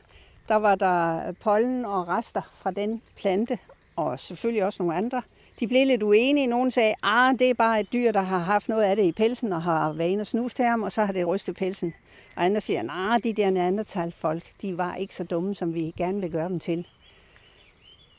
der 0.48 0.56
var 0.56 0.75
der 0.75 1.32
pollen 1.32 1.86
og 1.86 2.08
rester 2.08 2.42
fra 2.56 2.72
den 2.72 3.01
plante, 3.16 3.60
og 3.96 4.20
selvfølgelig 4.20 4.66
også 4.66 4.84
nogle 4.84 4.98
andre. 4.98 5.22
De 5.60 5.67
blev 5.67 5.88
lidt 5.88 6.03
uenige. 6.03 6.48
Nogen 6.48 6.72
sagde, 6.72 6.93
at 7.03 7.39
det 7.39 7.50
er 7.50 7.53
bare 7.53 7.79
et 7.79 7.93
dyr, 7.93 8.12
der 8.12 8.22
har 8.22 8.39
haft 8.39 8.70
noget 8.70 8.84
af 8.84 8.96
det 8.96 9.03
i 9.03 9.12
pelsen 9.12 9.53
og 9.53 9.62
har 9.62 9.93
været 9.93 10.10
inde 10.10 10.22
og 10.22 10.27
snus 10.27 10.53
til 10.53 10.65
ham, 10.65 10.84
og 10.84 10.91
så 10.91 11.05
har 11.05 11.13
det 11.13 11.27
rystet 11.27 11.55
pelsen. 11.55 11.93
Og 12.36 12.46
andre 12.46 12.62
siger, 12.62 12.81
nej, 12.81 13.17
de 13.24 13.34
der 13.34 13.50
neandertal-folk, 13.50 14.43
de 14.62 14.77
var 14.77 14.96
ikke 14.96 15.15
så 15.15 15.24
dumme, 15.24 15.55
som 15.55 15.74
vi 15.74 15.93
gerne 15.98 16.22
vil 16.22 16.31
gøre 16.31 16.50
dem 16.50 16.60
til. 16.60 16.88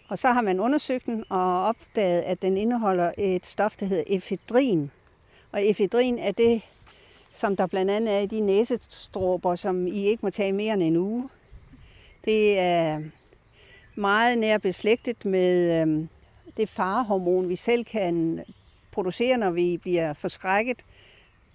Og 0.08 0.18
så 0.18 0.32
har 0.32 0.40
man 0.40 0.60
undersøgt 0.60 1.06
den 1.06 1.24
og 1.28 1.64
opdaget, 1.64 2.22
at 2.22 2.42
den 2.42 2.56
indeholder 2.56 3.12
et 3.18 3.46
stof, 3.46 3.76
der 3.76 3.86
hedder 3.86 4.04
efedrin. 4.06 4.90
Og 5.52 5.66
efedrin 5.66 6.18
er 6.18 6.32
det, 6.32 6.62
som 7.32 7.56
der 7.56 7.66
blandt 7.66 7.90
andet 7.90 8.14
er 8.14 8.18
i 8.18 8.26
de 8.26 8.40
næsestråber, 8.40 9.54
som 9.54 9.86
I 9.86 10.04
ikke 10.04 10.20
må 10.22 10.30
tage 10.30 10.52
mere 10.52 10.74
end 10.74 10.82
en 10.82 10.96
uge. 10.96 11.28
Det 12.24 12.58
er 12.58 13.00
meget 13.94 14.38
nær 14.38 14.58
beslægtet 14.58 15.24
med 15.24 15.82
øh, 15.82 16.06
det 16.56 16.68
farehormon, 16.68 17.48
vi 17.48 17.56
selv 17.56 17.84
kan 17.84 18.44
producere, 18.92 19.38
når 19.38 19.50
vi 19.50 19.76
bliver 19.76 20.12
forskrækket, 20.12 20.84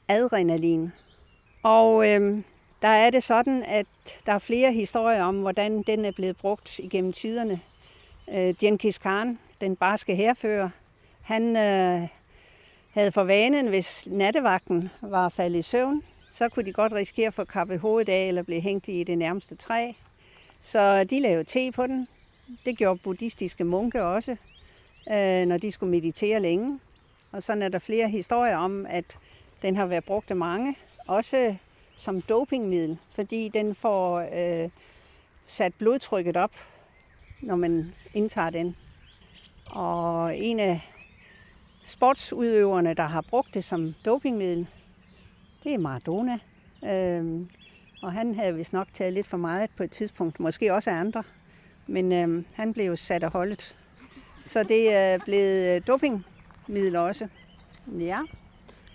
adrenalin. 0.08 0.92
Og 1.64 2.10
øh, 2.10 2.44
der 2.82 2.88
er 2.88 3.10
det 3.10 3.24
sådan, 3.24 3.64
at 3.64 3.86
der 4.26 4.32
er 4.32 4.40
flere 4.40 4.74
historier 4.74 5.24
om, 5.24 5.40
hvordan 5.42 5.82
den 5.82 6.06
er 6.06 6.12
blevet 6.12 6.38
brugt 6.38 6.80
igennem 6.80 7.14
tiderne. 7.14 7.60
Øh, 8.34 8.56
Genghis 8.60 8.98
Khan, 8.98 9.40
den 9.62 9.76
barske 9.76 10.16
herfører, 10.16 10.70
han 11.22 11.56
øh, 11.56 12.08
havde 12.92 13.12
for 13.12 13.24
vanen, 13.24 13.68
hvis 13.68 14.08
nattevagten 14.12 14.90
var 15.02 15.30
faldet 15.30 15.60
i 15.60 15.62
søvn, 15.62 16.04
så 16.32 16.50
kunne 16.50 16.66
de 16.66 16.74
godt 16.74 16.94
risikere 16.94 17.28
at 17.28 17.34
få 17.34 17.44
kappet 17.44 17.80
hovedet 17.80 18.14
af 18.14 18.28
eller 18.28 18.44
blive 18.44 18.62
hængt 18.62 18.88
i 18.88 19.04
det 19.04 19.18
nærmeste 19.18 19.56
træ. 19.56 19.92
Så 20.62 21.04
de 21.04 21.20
lavede 21.20 21.44
te 21.44 21.72
på 21.72 21.88
den. 21.88 22.08
Det 22.66 22.78
gjorde 22.78 23.00
buddhistiske 23.04 23.64
munke 23.64 24.04
også, 24.04 24.38
øh, 25.12 25.46
når 25.46 25.58
de 25.58 25.72
skulle 25.72 25.92
meditere 25.92 26.40
længe. 26.40 26.80
Og 27.32 27.44
sådan 27.44 27.62
er 27.62 27.70
der 27.70 27.80
flere 27.80 28.10
historier 28.10 28.58
om, 28.58 28.86
at 28.86 29.20
den 29.62 29.76
har 29.76 29.86
været 29.86 30.04
brugt 30.04 30.32
af 30.32 30.38
mange, 30.38 30.76
også 31.08 31.56
som 31.98 32.22
dopingmiddel, 32.22 32.98
fordi 33.12 33.50
den 33.54 33.76
får 33.76 34.18
øh, 34.34 34.70
sat 35.48 35.74
blodtrykket 35.74 36.38
op, 36.38 36.52
når 37.42 37.56
man 37.56 37.94
indtager 38.14 38.50
den. 38.50 38.76
Og 39.70 40.38
en 40.38 40.60
af 40.60 40.82
sportsudøverne, 41.86 42.94
der 42.94 43.04
har 43.04 43.22
brugt 43.22 43.54
det 43.54 43.64
som 43.64 43.94
dopingmiddel, 44.06 44.68
det 45.64 45.74
er 45.74 45.78
Maradona. 45.78 46.40
Øhm, 46.84 47.50
og 48.02 48.14
han 48.14 48.36
havde 48.36 48.56
vist 48.56 48.74
nok 48.74 48.88
taget 48.94 49.14
lidt 49.14 49.28
for 49.28 49.38
meget 49.38 49.70
på 49.78 49.84
et 49.84 49.92
tidspunkt, 49.92 50.40
måske 50.40 50.74
også 50.74 50.90
af 50.90 50.96
andre. 50.96 51.24
Men 51.88 52.12
øhm, 52.12 52.46
han 52.54 52.74
blev 52.74 52.98
sat 52.98 53.24
af 53.24 53.32
holdet. 53.32 53.76
Så 54.48 54.64
det 54.64 54.94
er 54.94 55.18
blevet 55.26 55.88
dopingmiddel 55.88 56.96
også. 56.96 57.28
Ja. 58.00 58.20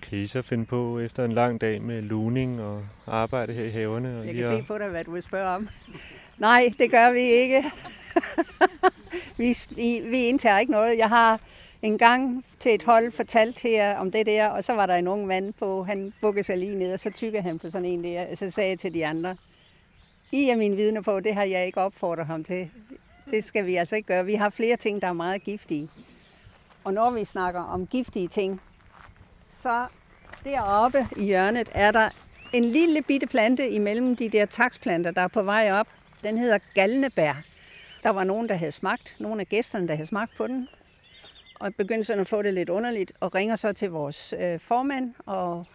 Kan 0.02 0.18
I 0.18 0.26
så 0.26 0.42
finde 0.42 0.64
på 0.64 0.98
efter 0.98 1.24
en 1.24 1.32
lang 1.32 1.60
dag 1.60 1.82
med 1.82 2.02
luning 2.02 2.60
og 2.60 2.84
arbejde 3.06 3.52
her 3.52 3.64
i 3.64 3.70
haverne? 3.70 4.18
Og 4.18 4.26
Jeg 4.26 4.34
kan 4.34 4.44
se 4.44 4.62
på 4.62 4.78
dig, 4.78 4.88
hvad 4.88 5.04
du 5.04 5.10
vil 5.10 5.22
spørge 5.22 5.48
om. 5.48 5.68
Nej, 6.38 6.72
det 6.78 6.90
gør 6.90 7.12
vi 7.12 7.20
ikke. 7.20 7.62
vi, 9.38 9.56
vi, 9.70 10.00
vi 10.10 10.24
indtager 10.24 10.58
ikke 10.58 10.72
noget. 10.72 10.98
Jeg 10.98 11.08
har 11.08 11.40
en 11.82 11.98
gang 11.98 12.44
til 12.58 12.74
et 12.74 12.82
hold 12.82 13.12
fortalt 13.12 13.60
her 13.60 13.96
om 13.96 14.10
det 14.10 14.26
der, 14.26 14.48
og 14.48 14.64
så 14.64 14.72
var 14.72 14.86
der 14.86 14.94
en 14.94 15.08
ung 15.08 15.26
mand 15.26 15.52
på, 15.52 15.84
han 15.84 16.12
bukkede 16.20 16.44
sig 16.44 16.58
lige 16.58 16.78
ned, 16.78 16.92
og 16.92 17.00
så 17.00 17.10
tykkede 17.10 17.42
han 17.42 17.58
på 17.58 17.70
sådan 17.70 17.84
en 17.84 18.04
der, 18.04 18.26
og 18.30 18.36
så 18.36 18.50
sagde 18.50 18.70
jeg 18.70 18.78
til 18.78 18.94
de 18.94 19.06
andre, 19.06 19.36
I 20.32 20.48
er 20.48 20.56
mine 20.56 20.76
vidner 20.76 21.00
på, 21.00 21.20
det 21.20 21.34
har 21.34 21.44
jeg 21.44 21.66
ikke 21.66 21.80
opfordret 21.80 22.26
ham 22.26 22.44
til. 22.44 22.70
Det 23.32 23.44
skal 23.44 23.66
vi 23.66 23.76
altså 23.76 23.96
ikke 23.96 24.06
gøre. 24.06 24.24
Vi 24.24 24.34
har 24.34 24.50
flere 24.50 24.76
ting, 24.76 25.02
der 25.02 25.08
er 25.08 25.12
meget 25.12 25.44
giftige. 25.44 25.88
Og 26.84 26.94
når 26.94 27.10
vi 27.10 27.24
snakker 27.24 27.60
om 27.60 27.86
giftige 27.86 28.28
ting, 28.28 28.60
så 29.48 29.86
deroppe 30.44 31.08
i 31.16 31.24
hjørnet 31.24 31.68
er 31.74 31.90
der 31.90 32.08
en 32.52 32.64
lille 32.64 33.02
bitte 33.02 33.26
plante 33.26 33.68
imellem 33.68 34.16
de 34.16 34.28
der 34.28 34.46
taksplanter, 34.46 35.10
der 35.10 35.20
er 35.20 35.28
på 35.28 35.42
vej 35.42 35.72
op. 35.72 35.86
Den 36.22 36.38
hedder 36.38 36.58
galnebær. 36.74 37.34
Der 38.02 38.10
var 38.10 38.24
nogen, 38.24 38.48
der 38.48 38.54
havde 38.54 38.72
smagt, 38.72 39.16
nogle 39.20 39.40
af 39.40 39.48
gæsterne, 39.48 39.88
der 39.88 39.94
havde 39.94 40.08
smagt 40.08 40.36
på 40.36 40.46
den, 40.46 40.68
og 41.60 41.74
begyndte 41.74 42.04
sådan 42.04 42.20
at 42.20 42.28
få 42.28 42.42
det 42.42 42.54
lidt 42.54 42.68
underligt, 42.68 43.12
og 43.20 43.34
ringer 43.34 43.56
så 43.56 43.72
til 43.72 43.90
vores 43.90 44.34
øh, 44.38 44.60
formand, 44.60 45.14
og 45.26 45.66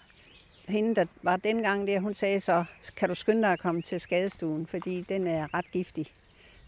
hende, 0.67 0.95
der 0.95 1.05
var 1.23 1.37
dengang 1.37 1.87
der, 1.87 1.99
hun 1.99 2.13
sagde 2.13 2.39
så, 2.39 2.65
kan 2.95 3.09
du 3.09 3.15
skynde 3.15 3.41
dig 3.41 3.51
at 3.51 3.59
komme 3.59 3.81
til 3.81 3.99
skadestuen, 3.99 4.67
fordi 4.67 5.01
den 5.09 5.27
er 5.27 5.53
ret 5.53 5.71
giftig. 5.71 6.13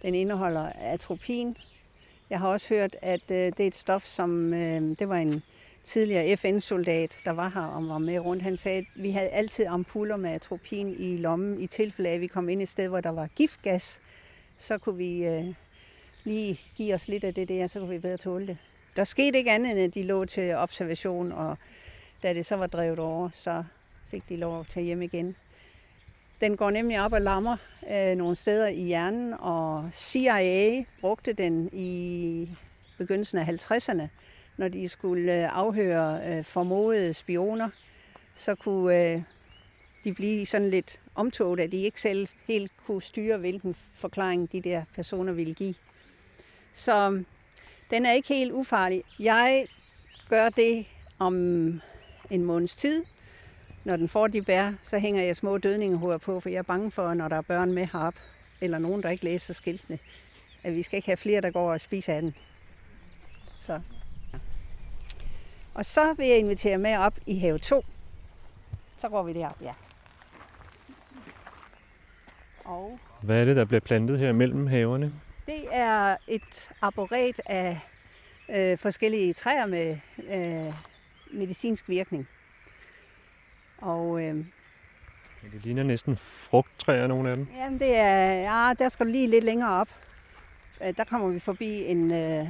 Den 0.02 0.16
indeholder 0.16 0.72
atropin. 0.76 1.58
Jeg 2.30 2.40
har 2.40 2.48
også 2.48 2.70
hørt, 2.70 2.96
at 3.02 3.32
øh, 3.32 3.38
det 3.38 3.60
er 3.60 3.68
et 3.68 3.76
stof, 3.76 4.04
som, 4.04 4.54
øh, 4.54 4.82
det 5.00 5.10
var 5.10 5.16
en 5.16 5.44
tidligere 5.84 6.38
FN-soldat, 6.38 7.18
der 7.26 7.32
var 7.32 7.50
her 7.50 7.62
og 7.62 7.88
var 7.88 7.98
med 7.98 8.20
rundt, 8.20 8.44
han 8.44 8.58
sagde, 8.58 8.78
at 8.78 8.86
vi 8.96 9.12
havde 9.12 9.30
altid 9.30 9.66
ampuller 9.66 10.18
med 10.18 10.30
atropin 10.30 10.96
i 11.00 11.18
lommen, 11.18 11.62
i 11.62 11.68
tilfælde 11.68 12.10
af, 12.10 12.14
at 12.14 12.22
vi 12.22 12.28
kom 12.28 12.50
ind 12.50 12.62
et 12.62 12.70
sted, 12.70 12.88
hvor 12.88 13.02
der 13.02 13.10
var 13.10 13.28
giftgas, 13.28 14.02
så 14.58 14.78
kunne 14.78 14.98
vi 14.98 15.26
øh, 15.26 15.54
lige 16.24 16.62
give 16.76 16.94
os 16.94 17.08
lidt 17.08 17.24
af 17.24 17.34
det 17.34 17.50
der, 17.50 17.68
så 17.68 17.80
kunne 17.80 17.90
vi 17.90 18.00
bedre 18.00 18.18
tåle 18.18 18.48
det. 18.48 18.58
Der 18.96 19.04
skete 19.04 19.38
ikke 19.38 19.52
andet, 19.52 19.72
end 19.72 19.80
at 19.80 19.94
de 19.94 20.04
lå 20.04 20.26
til 20.26 20.56
observation, 20.56 21.32
og 21.32 21.58
da 22.24 22.34
det 22.34 22.46
så 22.46 22.56
var 22.56 22.68
drevet 22.68 23.00
over, 23.00 23.30
så 23.34 23.64
fik 24.08 24.30
de 24.30 24.38
lov 24.38 24.60
at 24.60 24.68
tage 24.68 24.86
hjem 24.86 25.02
igen. 25.02 25.36
Den 26.42 26.58
går 26.58 26.70
nemlig 26.70 27.02
op 27.02 27.14
og 27.14 27.22
lammer 27.22 27.58
øh, 27.92 28.16
nogle 28.16 28.36
steder 28.36 28.68
i 28.68 28.82
hjernen, 28.82 29.34
og 29.40 29.90
CIA 29.94 30.84
brugte 31.02 31.34
den 31.34 31.70
i 31.74 32.50
begyndelsen 32.98 33.38
af 33.38 33.46
50'erne, 33.46 34.08
når 34.58 34.68
de 34.68 34.90
skulle 34.90 35.34
øh, 35.34 35.58
afhøre 35.58 36.22
øh, 36.28 36.44
formodede 36.44 37.14
spioner, 37.14 37.70
så 38.36 38.56
kunne 38.56 39.14
øh, 39.14 39.22
de 40.04 40.14
blive 40.14 40.46
sådan 40.46 40.70
lidt 40.70 41.00
omtoget, 41.16 41.60
at 41.60 41.72
de 41.72 41.78
ikke 41.78 42.02
selv 42.02 42.28
helt 42.48 42.72
kunne 42.86 43.02
styre, 43.02 43.38
hvilken 43.38 43.76
forklaring 43.94 44.52
de 44.52 44.62
der 44.62 44.84
personer 44.96 45.34
ville 45.34 45.54
give. 45.54 45.76
Så 46.74 47.08
um, 47.08 47.26
den 47.92 48.06
er 48.06 48.12
ikke 48.12 48.28
helt 48.28 48.52
ufarlig. 48.52 49.04
Jeg 49.20 49.68
gør 50.30 50.50
det 50.50 50.86
om 51.20 51.36
en 52.30 52.44
måneds 52.44 52.76
tid. 52.76 53.04
Når 53.84 53.96
den 53.96 54.10
får 54.10 54.28
de 54.28 54.42
bær, 54.42 54.72
så 54.82 55.00
hænger 55.00 55.24
jeg 55.24 55.36
små 55.36 55.58
dødningehoveder 55.58 56.18
på, 56.18 56.40
for 56.40 56.50
jeg 56.50 56.58
er 56.58 56.62
bange 56.64 56.92
for, 56.92 57.14
når 57.14 57.28
der 57.28 57.36
er 57.36 57.42
børn 57.42 57.74
med 57.74 57.88
herop, 57.94 58.14
eller 58.62 58.80
nogen, 58.80 59.04
der 59.04 59.10
ikke 59.10 59.24
læser 59.24 59.54
skiltene, 59.54 60.00
at 60.64 60.76
vi 60.76 60.84
skal 60.84 60.98
ikke 60.98 61.06
have 61.06 61.18
flere, 61.18 61.42
der 61.42 61.52
går 61.52 61.72
og 61.72 61.82
spiser 61.82 62.14
af 62.14 62.22
den. 62.22 62.36
Så. 63.58 63.80
Og 65.74 65.86
så 65.86 66.14
vil 66.14 66.28
jeg 66.28 66.40
invitere 66.40 66.78
med 66.78 66.98
op 66.98 67.20
i 67.26 67.40
have 67.40 67.58
2. 67.58 67.86
Så 68.98 69.10
går 69.10 69.24
vi 69.24 69.34
derop, 69.34 69.62
ja. 69.62 69.74
Og 72.66 73.00
Hvad 73.22 73.42
er 73.42 73.46
det, 73.46 73.56
der 73.56 73.66
bliver 73.66 73.80
plantet 73.82 74.20
her 74.20 74.32
mellem 74.32 74.68
haverne? 74.68 75.14
det 75.50 75.66
er 75.72 76.18
et 76.28 76.70
arboret 76.82 77.40
af 77.46 77.80
øh, 78.50 78.78
forskellige 78.78 79.34
træer 79.34 79.66
med 79.66 79.98
øh, 80.30 80.74
medicinsk 81.32 81.90
virkning. 81.90 82.28
Og 83.82 84.22
øh, 84.22 84.36
Det 85.54 85.64
ligner 85.64 85.84
næsten 85.84 86.18
frugttræer, 86.18 87.08
nogle 87.08 87.30
af 87.30 87.36
dem. 87.36 87.48
jamen 87.58 87.80
det 87.80 87.96
er, 87.96 88.34
ja, 88.34 88.74
der 88.80 88.90
skal 88.90 89.06
du 89.06 89.12
lige 89.12 89.28
lidt 89.28 89.44
længere 89.44 89.70
op. 89.72 89.88
Øh, 90.84 90.98
Der 90.98 91.04
kommer 91.04 91.28
vi 91.28 91.40
forbi 91.40 91.86
en, 91.86 92.12
øh, 92.12 92.48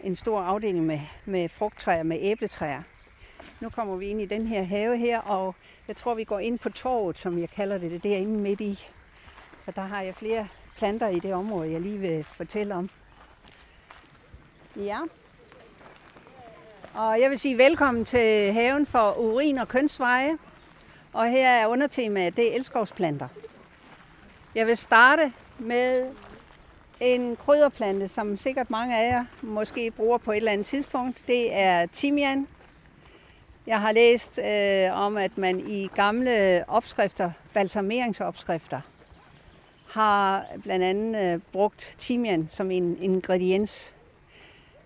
en 0.00 0.16
stor 0.16 0.40
afdeling 0.40 0.86
med, 0.86 1.00
med 1.24 1.48
frugttræer, 1.48 2.02
med 2.02 2.18
æbletræer. 2.20 2.82
Nu 3.60 3.68
kommer 3.70 3.96
vi 3.96 4.06
ind 4.08 4.20
i 4.20 4.26
den 4.26 4.46
her 4.46 4.62
have 4.62 4.96
her, 4.98 5.18
og 5.20 5.54
jeg 5.88 5.96
tror, 5.96 6.14
vi 6.14 6.24
går 6.24 6.38
ind 6.38 6.58
på 6.58 6.70
torvet, 6.70 7.18
som 7.18 7.38
jeg 7.38 7.50
kalder 7.50 7.78
det, 7.78 7.90
det 7.90 7.96
er 7.96 8.00
derinde 8.10 8.38
midt 8.38 8.60
i. 8.60 8.74
Så 9.64 9.70
der 9.76 9.82
har 9.82 10.00
jeg 10.02 10.14
flere 10.14 10.48
planter 10.76 11.08
i 11.08 11.18
det 11.18 11.34
område, 11.34 11.72
jeg 11.72 11.80
lige 11.80 11.98
vil 11.98 12.24
fortælle 12.24 12.74
om. 12.74 12.90
Ja. 14.76 14.98
Og 16.94 17.20
jeg 17.20 17.30
vil 17.30 17.38
sige 17.38 17.58
velkommen 17.58 18.04
til 18.04 18.52
haven 18.52 18.86
for 18.86 19.18
urin 19.18 19.58
og 19.58 19.68
kønsveje. 19.68 20.38
Og 21.12 21.30
her 21.30 21.48
er 21.48 21.66
undertemaet, 21.66 22.36
det 22.36 22.50
er 22.50 22.54
elskovsplanter. 22.54 23.28
Jeg 24.54 24.66
vil 24.66 24.76
starte 24.76 25.32
med 25.58 26.06
en 27.00 27.36
krydderplante, 27.36 28.08
som 28.08 28.36
sikkert 28.36 28.70
mange 28.70 28.98
af 28.98 29.10
jer 29.10 29.24
måske 29.42 29.90
bruger 29.90 30.18
på 30.18 30.32
et 30.32 30.36
eller 30.36 30.52
andet 30.52 30.66
tidspunkt. 30.66 31.22
Det 31.26 31.56
er 31.56 31.86
timian. 31.86 32.48
Jeg 33.66 33.80
har 33.80 33.92
læst 33.92 34.38
øh, 34.38 35.06
om, 35.06 35.16
at 35.16 35.38
man 35.38 35.60
i 35.60 35.88
gamle 35.94 36.64
opskrifter, 36.68 37.30
balsameringsopskrifter, 37.54 38.80
har 39.90 40.46
blandt 40.62 40.84
andet 40.84 41.34
øh, 41.34 41.40
brugt 41.52 41.94
timian 41.98 42.48
som 42.52 42.70
en 42.70 43.02
ingrediens. 43.02 43.94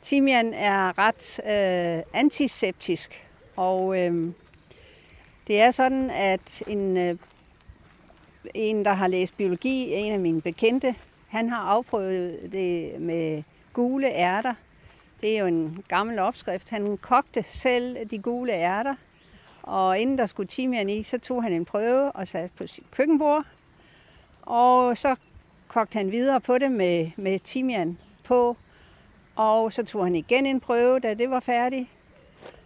Timian 0.04 0.54
er 0.54 0.98
ret 0.98 1.40
øh, 1.44 2.02
antiseptisk, 2.12 3.28
og 3.56 4.00
øh, 4.00 4.32
det 5.46 5.60
er 5.60 5.70
sådan, 5.70 6.10
at 6.10 6.62
en, 6.66 6.96
øh, 6.96 7.16
en, 8.54 8.84
der 8.84 8.92
har 8.92 9.06
læst 9.06 9.36
biologi, 9.36 9.94
en 9.94 10.12
af 10.12 10.20
mine 10.20 10.40
bekendte, 10.40 10.94
han 11.28 11.48
har 11.48 11.58
afprøvet 11.58 12.52
det 12.52 13.00
med 13.00 13.42
gule 13.72 14.08
ærter. 14.12 14.54
Det 15.20 15.34
er 15.34 15.40
jo 15.40 15.46
en 15.46 15.84
gammel 15.88 16.18
opskrift. 16.18 16.70
Han 16.70 16.96
kogte 16.96 17.44
selv 17.48 18.04
de 18.10 18.18
gule 18.18 18.52
ærter, 18.52 18.94
og 19.62 19.98
inden 19.98 20.18
der 20.18 20.26
skulle 20.26 20.48
timian 20.48 20.90
i, 20.90 21.02
så 21.02 21.18
tog 21.18 21.42
han 21.42 21.52
en 21.52 21.64
prøve 21.64 22.12
og 22.12 22.28
satte 22.28 22.50
på 22.56 22.66
sit 22.66 22.90
køkkenbord. 22.90 23.44
Og 24.42 24.98
så 24.98 25.16
kogte 25.68 25.96
han 25.96 26.12
videre 26.12 26.40
på 26.40 26.58
det 26.58 26.72
med, 26.72 27.10
med 27.16 27.38
timian 27.38 27.98
på, 28.24 28.56
og 29.36 29.72
så 29.72 29.84
tog 29.84 30.04
han 30.04 30.14
igen 30.14 30.46
en 30.46 30.60
prøve, 30.60 30.98
da 30.98 31.14
det 31.14 31.30
var 31.30 31.40
færdigt, 31.40 31.88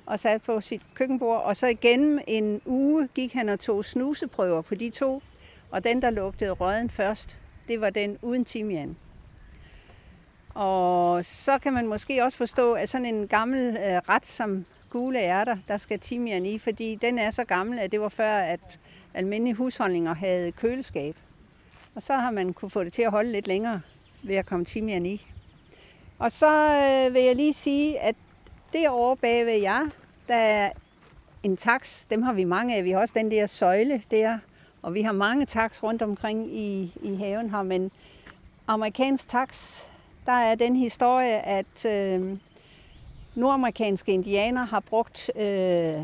og 0.07 0.20
sat 0.20 0.42
på 0.42 0.61
sit 0.61 0.83
køkkenbord. 0.94 1.42
Og 1.42 1.57
så 1.57 1.66
igen 1.66 2.20
en 2.26 2.61
uge 2.66 3.09
gik 3.14 3.33
han 3.33 3.48
og 3.48 3.61
tog 3.61 3.85
snuseprøver 3.85 4.62
på 4.62 4.74
de 4.74 4.90
to, 4.90 5.22
og 5.70 5.85
den, 5.85 6.02
der 6.02 6.11
lugtede 6.11 6.50
røden 6.50 6.90
først, 6.90 7.38
det 7.68 7.81
var 7.81 7.90
den 7.90 8.18
uden 8.22 8.44
timian. 8.44 8.96
Og 10.54 11.24
så 11.24 11.59
kan 11.59 11.72
man 11.72 11.87
måske 11.87 12.24
også 12.24 12.38
forstå, 12.38 12.72
at 12.72 12.88
sådan 12.88 13.07
en 13.07 13.28
gammel 13.28 13.76
øh, 13.76 13.96
ret 14.09 14.26
som 14.26 14.64
gule 14.90 15.18
ærter, 15.18 15.57
der 15.68 15.76
skal 15.76 16.00
timian 16.00 16.46
i, 16.46 16.59
fordi 16.59 16.94
den 16.94 17.18
er 17.18 17.31
så 17.31 17.44
gammel, 17.44 17.78
at 17.78 17.92
det 17.92 18.00
var 18.00 18.09
før, 18.09 18.38
at 18.38 18.78
almindelige 19.14 19.54
husholdninger 19.54 20.14
havde 20.14 20.52
køleskab. 20.52 21.16
Og 21.94 22.02
så 22.02 22.12
har 22.12 22.31
man 22.31 22.52
kunne 22.52 22.70
få 22.70 22.85
det 22.85 22.92
til 22.92 23.02
at 23.02 23.11
holde 23.11 23.33
lidt 23.33 23.46
længere 23.46 23.81
ved 24.22 24.37
at 24.37 24.46
komme 24.46 24.64
timian 24.64 25.07
i. 25.07 25.26
Og 26.18 26.33
så 26.33 26.50
øh, 26.50 27.14
vil 27.14 27.22
jeg 27.22 27.37
lige 27.37 27.54
sige, 27.54 28.00
at 28.00 28.16
derovre 28.72 29.16
bag 29.16 29.46
ved 29.46 29.61
jer, 29.61 29.87
der 30.28 30.35
er 30.35 30.70
en 31.42 31.57
tax. 31.57 32.07
Dem 32.11 32.22
har 32.22 32.33
vi 32.33 32.44
mange 32.44 32.76
af. 32.76 32.85
Vi 32.85 32.90
har 32.90 33.00
også 33.00 33.14
den 33.18 33.31
der 33.31 33.46
søjle 33.46 34.02
der. 34.11 34.38
Og 34.83 34.94
vi 34.94 35.02
har 35.02 35.12
mange 35.12 35.46
tax 35.46 35.83
rundt 35.83 36.02
omkring 36.02 36.59
i, 36.59 36.92
i 37.02 37.14
haven 37.14 37.50
her. 37.50 37.62
Men 37.62 37.90
amerikansk 38.66 39.28
tax, 39.28 39.81
der 40.26 40.33
er 40.33 40.54
den 40.54 40.76
historie, 40.76 41.40
at 41.46 41.87
øh, 41.87 42.38
nordamerikanske 43.35 44.12
indianer 44.12 44.64
har 44.64 44.81
brugt 44.81 45.31
øh, 45.37 46.02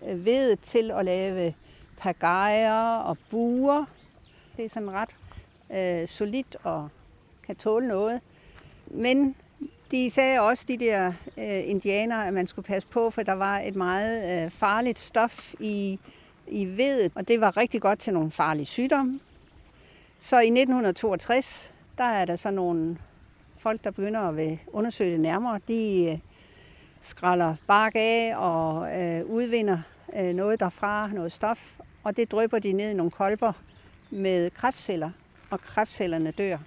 vedet 0.00 0.60
til 0.60 0.90
at 0.90 1.04
lave 1.04 1.54
pagajer 1.98 2.96
og 2.96 3.16
buer. 3.30 3.84
Det 4.56 4.64
er 4.64 4.68
sådan 4.68 4.90
ret 4.90 5.10
øh, 5.70 6.08
solidt 6.08 6.56
og 6.62 6.88
kan 7.46 7.56
tåle 7.56 7.88
noget. 7.88 8.20
Men 8.86 9.34
de 9.90 10.10
sagde 10.10 10.40
også, 10.40 10.64
de 10.68 10.76
der 10.76 11.12
øh, 11.36 11.68
indianere, 11.68 12.26
at 12.26 12.34
man 12.34 12.46
skulle 12.46 12.66
passe 12.66 12.88
på, 12.88 13.10
for 13.10 13.22
der 13.22 13.32
var 13.32 13.58
et 13.58 13.76
meget 13.76 14.44
øh, 14.44 14.50
farligt 14.50 14.98
stof 14.98 15.54
i, 15.60 15.98
i 16.46 16.64
vedet, 16.64 17.12
og 17.14 17.28
det 17.28 17.40
var 17.40 17.56
rigtig 17.56 17.80
godt 17.80 17.98
til 17.98 18.12
nogle 18.12 18.30
farlige 18.30 18.66
sygdomme. 18.66 19.20
Så 20.20 20.36
i 20.36 20.46
1962, 20.46 21.74
der 21.98 22.04
er 22.04 22.24
der 22.24 22.36
så 22.36 22.50
nogle 22.50 22.98
folk, 23.58 23.84
der 23.84 23.90
begynder 23.90 24.20
at 24.20 24.36
vil 24.36 24.58
undersøge 24.72 25.12
det 25.12 25.20
nærmere. 25.20 25.60
De 25.68 26.10
øh, 26.12 26.18
skralder 27.00 27.56
bark 27.66 27.92
af 27.94 28.36
og 28.36 29.00
øh, 29.00 29.24
udvinder 29.24 29.78
øh, 30.16 30.34
noget 30.34 30.60
derfra, 30.60 31.08
noget 31.12 31.32
stof, 31.32 31.76
og 32.04 32.16
det 32.16 32.30
drypper 32.30 32.58
de 32.58 32.72
ned 32.72 32.90
i 32.90 32.94
nogle 32.94 33.10
kolber 33.10 33.52
med 34.10 34.50
kræftceller, 34.50 35.10
og 35.50 35.60
kræftcellerne 35.60 36.30
dør. 36.30 36.58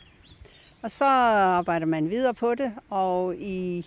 Og 0.81 0.91
så 0.91 1.05
arbejder 1.05 1.85
man 1.85 2.09
videre 2.09 2.33
på 2.33 2.55
det, 2.55 2.73
og 2.89 3.35
i, 3.35 3.85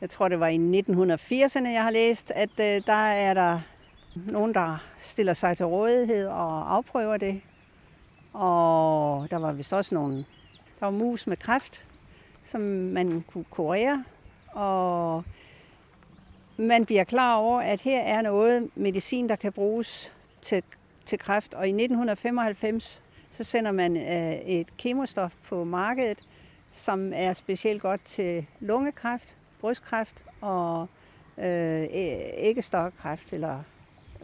jeg 0.00 0.10
tror 0.10 0.28
det 0.28 0.40
var 0.40 0.46
i 0.48 0.56
1980'erne, 0.56 1.68
jeg 1.68 1.82
har 1.82 1.90
læst, 1.90 2.32
at 2.34 2.50
øh, 2.60 2.82
der 2.86 2.92
er 2.92 3.34
der 3.34 3.60
nogen, 4.14 4.54
der 4.54 4.84
stiller 4.98 5.32
sig 5.32 5.56
til 5.56 5.66
rådighed 5.66 6.26
og 6.26 6.74
afprøver 6.74 7.16
det. 7.16 7.40
Og 8.32 9.30
der 9.30 9.36
var 9.36 9.52
vist 9.52 9.72
også 9.72 9.94
nogle, 9.94 10.16
der 10.80 10.86
var 10.86 10.90
mus 10.90 11.26
med 11.26 11.36
kræft, 11.36 11.86
som 12.44 12.60
man 12.60 13.24
kunne 13.32 13.44
kurere. 13.50 14.04
Og 14.52 15.24
man 16.56 16.86
bliver 16.86 17.04
klar 17.04 17.36
over, 17.36 17.60
at 17.60 17.80
her 17.80 18.00
er 18.00 18.22
noget 18.22 18.70
medicin, 18.74 19.28
der 19.28 19.36
kan 19.36 19.52
bruges 19.52 20.12
til, 20.42 20.62
til 21.06 21.18
kræft. 21.18 21.54
Og 21.54 21.66
i 21.66 21.70
1995, 21.70 23.02
så 23.32 23.44
sender 23.44 23.72
man 23.72 23.96
øh, 23.96 24.32
et 24.32 24.76
kemostof 24.76 25.34
på 25.48 25.64
markedet, 25.64 26.18
som 26.72 27.00
er 27.14 27.32
specielt 27.32 27.82
godt 27.82 28.04
til 28.04 28.46
lungekræft, 28.60 29.36
brystkræft 29.60 30.24
og 30.40 30.86
øh, 31.38 31.86
æggestokkræft 32.34 33.32
eller 33.32 33.62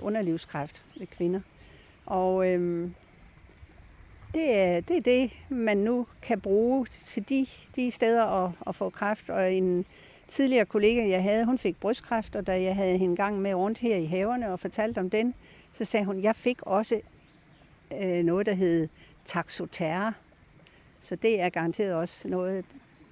underlivskræft 0.01 0.83
ved 0.99 1.07
kvinder. 1.07 1.40
Og 2.07 2.49
øh, 2.49 2.90
det, 4.35 4.57
er, 4.57 4.81
det 4.81 4.97
er 4.97 5.01
det, 5.01 5.31
man 5.49 5.77
nu 5.77 6.07
kan 6.23 6.40
bruge 6.40 6.87
til 6.87 7.29
de, 7.29 7.47
de 7.77 7.90
steder 7.90 8.25
at, 8.25 8.51
at 8.66 8.75
få 8.75 8.90
kræft. 8.90 9.31
Og 9.31 9.53
en 9.53 9.85
tidligere 10.29 10.64
kollega, 10.64 11.09
jeg 11.09 11.23
havde, 11.23 11.44
hun 11.44 11.59
fik 11.59 11.81
brystkræft, 11.81 12.37
og 12.37 12.47
da 12.47 12.62
jeg 12.62 12.75
havde 12.75 12.99
hende 12.99 13.16
gang 13.16 13.40
med 13.40 13.55
rundt 13.55 13.79
her 13.79 13.97
i 13.97 14.07
haverne 14.07 14.53
og 14.53 14.61
fortalte 14.61 14.99
om 14.99 15.11
den, 15.11 15.35
så 15.73 15.85
sagde 15.85 16.07
hun, 16.07 16.23
jeg 16.23 16.37
fik 16.37 16.62
også 16.62 17.01
øh, 18.01 18.24
noget, 18.24 18.46
der 18.46 18.53
hed 18.53 18.88
taxoterra. 19.24 20.12
Så 21.01 21.16
det 21.16 21.40
er 21.40 21.48
garanteret 21.48 21.94
også 21.94 22.29
noget 22.29 22.64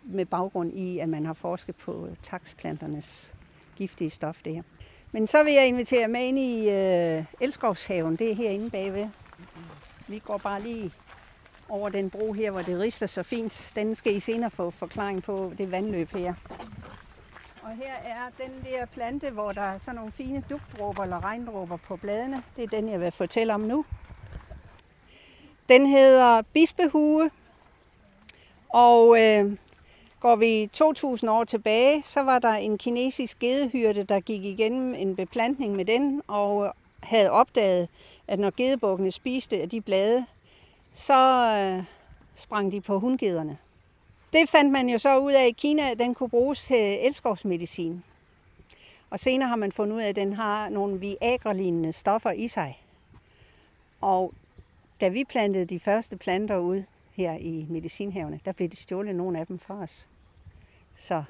med 0.04 0.26
baggrund 0.26 0.72
i, 0.72 0.98
at 0.98 1.08
man 1.08 1.26
har 1.26 1.32
forsket 1.32 1.76
på 1.76 2.06
øh, 2.06 2.16
taxplanternes 2.22 3.34
giftige 3.76 4.10
stof 4.10 4.42
der. 4.44 4.62
Men 5.12 5.26
så 5.26 5.42
vil 5.42 5.52
jeg 5.52 5.68
invitere 5.68 6.08
med 6.08 6.20
ind 6.20 6.38
i 6.38 6.70
øh, 6.70 7.24
Elskovshaven. 7.40 8.16
Det 8.16 8.30
er 8.30 8.34
herinde 8.34 8.70
bagved. 8.70 9.08
Vi 10.08 10.18
går 10.18 10.38
bare 10.38 10.62
lige 10.62 10.92
over 11.68 11.88
den 11.88 12.10
bro 12.10 12.32
her, 12.32 12.50
hvor 12.50 12.60
det 12.60 12.80
rister 12.80 13.06
så 13.06 13.22
fint. 13.22 13.72
Den 13.74 13.94
skal 13.94 14.16
I 14.16 14.20
senere 14.20 14.50
få 14.50 14.70
forklaring 14.70 15.22
på, 15.22 15.52
det 15.58 15.70
vandløb 15.70 16.12
her. 16.12 16.34
Og 17.62 17.72
her 17.76 17.94
er 18.04 18.44
den 18.44 18.64
der 18.64 18.86
plante, 18.86 19.30
hvor 19.30 19.52
der 19.52 19.60
er 19.60 19.78
sådan 19.78 19.94
nogle 19.94 20.12
fine 20.12 20.44
dugdråber 20.50 21.02
eller 21.02 21.24
regndråber 21.24 21.76
på 21.76 21.96
bladene. 21.96 22.42
Det 22.56 22.64
er 22.64 22.68
den, 22.68 22.88
jeg 22.88 23.00
vil 23.00 23.12
fortælle 23.12 23.54
om 23.54 23.60
nu. 23.60 23.84
Den 25.68 25.86
hedder 25.86 26.42
bispehue, 26.42 27.30
og 28.68 29.22
øh, 29.22 29.56
går 30.20 30.36
vi 30.36 30.70
2000 30.72 31.30
år 31.30 31.44
tilbage, 31.44 32.02
så 32.02 32.20
var 32.20 32.38
der 32.38 32.52
en 32.52 32.78
kinesisk 32.78 33.38
gedehyrde, 33.38 34.04
der 34.04 34.20
gik 34.20 34.44
igennem 34.44 34.94
en 34.94 35.16
beplantning 35.16 35.76
med 35.76 35.84
den, 35.84 36.22
og 36.26 36.72
havde 37.02 37.30
opdaget, 37.30 37.88
at 38.28 38.38
når 38.38 38.52
gedebukkene 38.56 39.12
spiste 39.12 39.62
af 39.62 39.68
de 39.68 39.80
blade, 39.80 40.26
så 40.92 41.14
øh, 41.56 41.84
sprang 42.34 42.72
de 42.72 42.80
på 42.80 42.98
hundgederne. 42.98 43.58
Det 44.32 44.48
fandt 44.48 44.72
man 44.72 44.88
jo 44.88 44.98
så 44.98 45.18
ud 45.18 45.32
af 45.32 45.46
i 45.46 45.50
Kina, 45.50 45.90
at 45.90 45.98
den 45.98 46.14
kunne 46.14 46.30
bruges 46.30 46.64
til 46.64 47.06
elskovsmedicin. 47.06 48.04
Og 49.10 49.20
senere 49.20 49.48
har 49.48 49.56
man 49.56 49.72
fundet 49.72 49.96
ud 49.96 50.00
af, 50.00 50.08
at 50.08 50.16
den 50.16 50.32
har 50.32 50.68
nogle 50.68 51.00
viagra 51.00 51.92
stoffer 51.92 52.30
i 52.30 52.48
sig. 52.48 52.82
Og 54.00 54.32
da 55.00 55.08
vi 55.08 55.24
plantede 55.24 55.64
de 55.64 55.80
første 55.80 56.16
planter 56.16 56.56
ud 56.56 56.82
her 57.12 57.32
i 57.32 57.66
medicinhavene, 57.68 58.40
der 58.44 58.52
blev 58.52 58.68
de 58.68 58.76
stjålet 58.76 59.14
nogle 59.14 59.40
af 59.40 59.46
dem 59.46 59.58
fra 59.58 59.82
os. 59.82 60.08
Så 60.96 61.24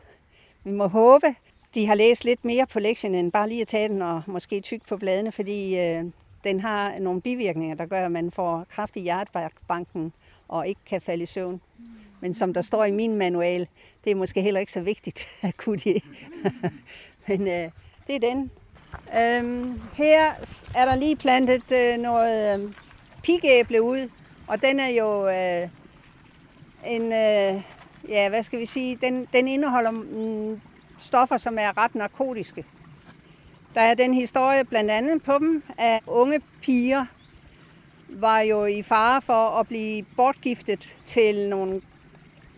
vi 0.65 0.71
må 0.71 0.87
håbe, 0.87 1.35
de 1.75 1.87
har 1.87 1.95
læst 1.95 2.25
lidt 2.25 2.45
mere 2.45 2.67
på 2.67 2.81
lektien, 2.81 3.15
end 3.15 3.33
bare 3.33 3.49
lige 3.49 3.61
at 3.61 3.69
tage 3.69 3.89
den 3.89 4.03
og 4.03 4.23
måske 4.27 4.61
tyk 4.61 4.89
på 4.89 4.97
bladene, 4.97 5.33
fordi 5.33 5.79
øh, 5.79 6.05
den 6.45 6.61
har 6.61 6.99
nogle 6.99 7.21
bivirkninger, 7.21 7.77
der 7.77 7.87
gør, 7.87 8.07
at 8.07 8.13
man 8.13 8.31
får 8.31 8.67
kraft 8.71 8.97
i 8.97 9.01
hjertebanken 9.01 10.13
og 10.49 10.69
ikke 10.69 10.81
kan 10.87 11.01
falde 11.01 11.23
i 11.23 11.27
søvn. 11.27 11.61
Men 12.21 12.35
som 12.35 12.55
der 12.55 12.63
står 12.63 12.85
i 12.85 12.91
min 12.91 13.17
manual, 13.17 13.69
det 14.05 14.11
er 14.11 14.15
måske 14.15 14.43
heller 14.43 14.61
ikke 14.61 14.73
så 14.73 14.81
vigtigt 14.81 15.25
at 15.43 15.57
kunne 15.57 15.79
det. 15.79 16.03
Men 17.29 17.41
øh, 17.41 17.71
det 18.07 18.15
er 18.15 18.19
den. 18.21 18.51
Øhm, 19.19 19.81
her 19.95 20.33
er 20.75 20.85
der 20.85 20.95
lige 20.95 21.17
plantet 21.17 21.73
øh, 21.73 21.99
noget 21.99 22.61
øh, 22.61 22.73
pigæble 23.27 23.83
ud, 23.83 24.09
og 24.47 24.63
den 24.63 24.81
er 24.81 24.89
jo 24.89 25.29
øh, 25.29 25.69
en, 26.87 27.03
øh, 27.03 27.63
ja, 28.09 28.29
hvad 28.29 28.43
skal 28.43 28.59
vi 28.59 28.67
sige, 28.67 28.99
den, 29.01 29.29
den 29.33 29.49
indeholder 29.49 29.91
mm, 29.91 30.61
stoffer, 30.99 31.37
som 31.37 31.59
er 31.59 31.79
ret 31.79 31.95
narkotiske. 31.95 32.65
Der 33.75 33.81
er 33.81 33.95
den 33.95 34.15
historie 34.15 34.65
blandt 34.65 34.91
andet 34.91 35.23
på 35.23 35.39
dem, 35.39 35.63
at 35.79 36.01
unge 36.07 36.41
piger 36.63 37.07
var 38.09 38.41
jo 38.41 38.65
i 38.65 38.83
fare 38.83 39.23
for 39.23 39.61
at 39.61 39.69
blive 39.69 40.03
bortgiftet 40.17 40.97
til 41.05 41.49
nogle 41.49 41.81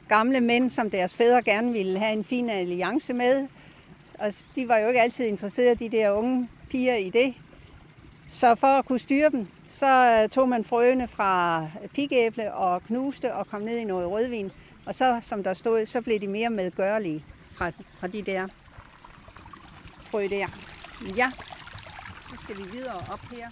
gamle 0.09 0.41
mænd, 0.41 0.71
som 0.71 0.91
deres 0.91 1.15
fædre 1.15 1.43
gerne 1.43 1.73
ville 1.73 1.99
have 1.99 2.13
en 2.13 2.25
fin 2.25 2.51
alliance 2.51 3.13
med. 3.13 3.47
Og 4.19 4.33
de 4.57 4.69
var 4.69 4.79
jo 4.79 4.89
ikke 4.89 5.01
altid 5.01 5.25
interesserede, 5.25 5.75
de 5.75 5.89
der 5.89 6.11
unge 6.11 6.49
piger, 6.71 6.95
i 6.95 7.11
det. 7.11 7.35
Så 8.29 8.55
for 8.55 8.67
at 8.67 8.85
kunne 8.85 8.99
styre 8.99 9.31
dem, 9.31 9.47
så 9.69 10.29
tog 10.31 10.49
man 10.49 10.65
frøene 10.65 11.09
fra 11.09 11.67
pigæble 11.95 12.55
og 12.55 12.83
knuste 12.83 13.35
og 13.35 13.47
kom 13.47 13.63
ned 13.63 13.77
i 13.77 13.85
noget 13.85 14.11
rødvin. 14.11 14.51
Og 14.87 14.95
så, 14.95 15.19
som 15.23 15.43
der 15.43 15.55
stod, 15.55 15.87
så 15.87 16.01
blev 16.01 16.21
de 16.21 16.29
mere 16.29 16.51
medgørlige 16.51 17.25
fra, 17.53 17.71
fra 18.01 18.07
de 18.07 18.23
der 18.23 18.49
frø 20.11 20.27
der. 20.31 20.47
Ja, 21.17 21.31
så 22.31 22.43
skal 22.43 22.57
vi 22.57 22.63
videre 22.73 22.95
op 22.95 23.21
her. 23.33 23.49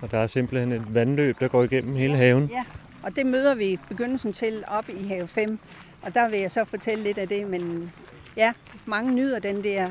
Og 0.00 0.10
der 0.10 0.18
er 0.18 0.26
simpelthen 0.26 0.72
et 0.72 0.94
vandløb, 0.94 1.40
der 1.40 1.48
går 1.48 1.62
igennem 1.62 1.96
hele 1.96 2.16
haven. 2.16 2.46
Ja, 2.46 2.64
og 3.02 3.16
det 3.16 3.26
møder 3.26 3.54
vi 3.54 3.78
begyndelsen 3.88 4.32
til 4.32 4.64
op 4.68 4.88
i 4.88 5.06
have 5.06 5.28
5. 5.28 5.58
Og 6.02 6.14
der 6.14 6.28
vil 6.28 6.40
jeg 6.40 6.50
så 6.50 6.64
fortælle 6.64 7.04
lidt 7.04 7.18
af 7.18 7.28
det, 7.28 7.46
men 7.46 7.92
ja, 8.36 8.52
mange 8.86 9.14
nyder 9.14 9.38
den 9.38 9.64
der 9.64 9.88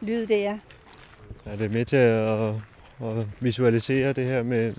lyd 0.00 0.26
der. 0.26 0.58
Er 1.44 1.56
det 1.56 1.72
med 1.72 1.84
til 1.84 1.96
at, 1.96 2.54
at 3.00 3.26
visualisere 3.40 4.12
det 4.12 4.24
her 4.24 4.42
med 4.42 4.74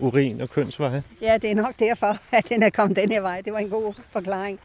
urin 0.00 0.40
og 0.40 0.50
kønsveje? 0.50 1.02
Ja, 1.22 1.38
det 1.38 1.50
er 1.50 1.54
nok 1.54 1.78
derfor, 1.78 2.16
at 2.38 2.48
den 2.48 2.62
er 2.62 2.70
kommet 2.70 2.96
den 2.96 3.12
her 3.12 3.20
vej. 3.20 3.40
Det 3.40 3.52
var 3.52 3.58
en 3.58 3.70
god 3.70 3.94
forklaring. 4.10 4.60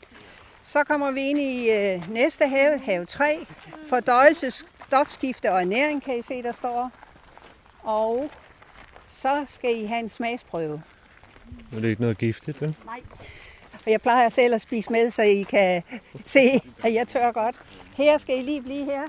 Så 0.62 0.84
kommer 0.84 1.12
vi 1.12 1.30
ind 1.30 1.40
i 1.40 1.72
øh, 1.72 2.12
næste 2.12 2.48
have, 2.48 2.80
have 2.80 3.06
3. 3.06 3.46
Fordøjelse, 3.90 4.52
stofskifte 4.88 5.52
og 5.52 5.62
ernæring, 5.62 6.04
kan 6.04 6.20
I 6.20 6.22
se, 6.22 6.44
der 6.44 6.52
står. 6.52 6.92
Og 7.84 8.30
så 9.08 9.46
skal 9.48 9.78
I 9.78 9.86
have 9.86 10.00
en 10.00 10.10
smagsprøve. 10.10 10.82
Er 11.76 11.80
det 11.80 11.88
ikke 11.88 12.02
noget 12.02 12.18
giftigt, 12.18 12.62
vel? 12.62 12.76
Nej. 12.86 13.00
Og 13.86 13.92
jeg 13.92 14.02
plejer 14.02 14.30
selv 14.30 14.54
at 14.56 14.62
spise 14.62 14.92
med, 14.92 15.12
så 15.12 15.22
I 15.22 15.42
kan 15.42 15.84
se, 16.26 16.40
at 16.84 16.94
jeg 16.94 17.08
tør 17.08 17.32
godt. 17.32 17.56
Her 17.96 18.18
skal 18.18 18.40
I 18.40 18.42
lige 18.42 18.62
blive 18.62 18.86
her. 18.86 19.02